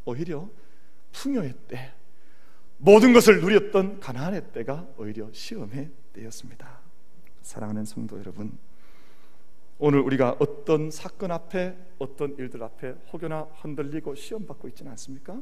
오히려 0.06 0.50
풍요의 1.14 1.54
때 1.68 1.94
모든 2.78 3.14
것을 3.14 3.40
누렸던 3.40 4.02
가나안의 4.02 4.52
때가 4.52 4.88
오히려 4.98 5.30
시험의 5.32 5.90
때였습니다. 6.12 6.80
사랑하는 7.42 7.86
성도 7.86 8.20
여러분, 8.20 8.58
오늘 9.80 10.00
우리가 10.00 10.36
어떤 10.40 10.92
사건 10.92 11.32
앞에 11.32 11.78
어떤 11.98 12.36
일들 12.38 12.62
앞에 12.62 12.96
혹여나 13.12 13.48
흔들리고 13.62 14.16
시험 14.16 14.46
받고 14.46 14.68
있지는 14.68 14.92
않습니까? 14.92 15.42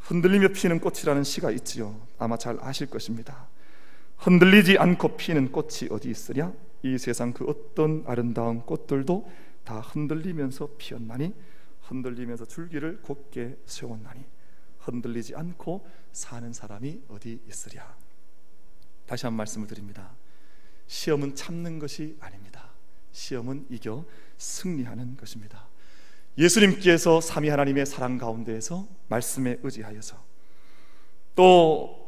흔들리며 0.00 0.48
피는 0.48 0.80
꽃이라는 0.80 1.24
시가 1.24 1.50
있지요. 1.52 2.00
아마 2.18 2.36
잘 2.36 2.58
아실 2.60 2.88
것입니다. 2.88 3.48
흔들리지 4.18 4.78
않고 4.78 5.16
피는 5.16 5.52
꽃이 5.52 5.88
어디 5.90 6.10
있으랴? 6.10 6.52
이 6.82 6.98
세상 6.98 7.32
그 7.32 7.44
어떤 7.46 8.04
아름다운 8.06 8.60
꽃들도 8.60 9.30
다 9.64 9.80
흔들리면서 9.80 10.70
피었나니 10.78 11.34
흔들리면서 11.82 12.44
줄기를 12.44 13.00
곧게 13.02 13.56
세웠나니 13.66 14.24
흔들리지 14.82 15.34
않고 15.34 15.86
사는 16.12 16.52
사람이 16.52 17.02
어디 17.08 17.40
있으랴. 17.48 17.96
다시 19.06 19.26
한 19.26 19.34
말씀을 19.34 19.66
드립니다. 19.66 20.10
시험은 20.86 21.34
참는 21.34 21.78
것이 21.78 22.16
아닙니다. 22.20 22.70
시험은 23.12 23.66
이겨 23.70 24.04
승리하는 24.36 25.16
것입니다. 25.16 25.68
예수님께서 26.38 27.20
삼위 27.20 27.48
하나님의 27.48 27.86
사랑 27.86 28.18
가운데에서 28.18 28.86
말씀에 29.08 29.58
의지하여서 29.62 30.16
또 31.34 32.02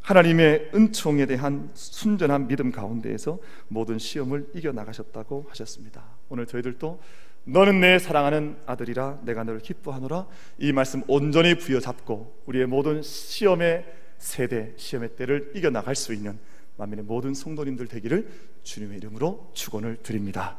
하나님의 0.00 0.70
은총에 0.74 1.26
대한 1.26 1.70
순전한 1.74 2.46
믿음 2.46 2.70
가운데에서 2.70 3.40
모든 3.68 3.98
시험을 3.98 4.50
이겨 4.54 4.72
나가셨다고 4.72 5.46
하셨습니다. 5.48 6.04
오늘 6.28 6.46
저희들도 6.46 7.00
너는 7.48 7.80
내 7.80 8.00
사랑하는 8.00 8.56
아들이라 8.66 9.20
내가 9.22 9.44
너를 9.44 9.60
기뻐하노라 9.60 10.26
이 10.58 10.72
말씀 10.72 11.02
온전히 11.06 11.54
부여잡고 11.54 12.42
우리의 12.46 12.66
모든 12.66 13.02
시험의 13.02 13.86
세대 14.18 14.72
시험의 14.76 15.10
때를 15.14 15.52
이겨 15.54 15.70
나갈 15.70 15.94
수 15.94 16.12
있는 16.12 16.40
만민의 16.76 17.04
모든 17.04 17.34
성도님들 17.34 17.86
되기를 17.86 18.28
주님의 18.64 18.98
이름으로 18.98 19.52
축원을 19.54 19.98
드립니다. 20.02 20.58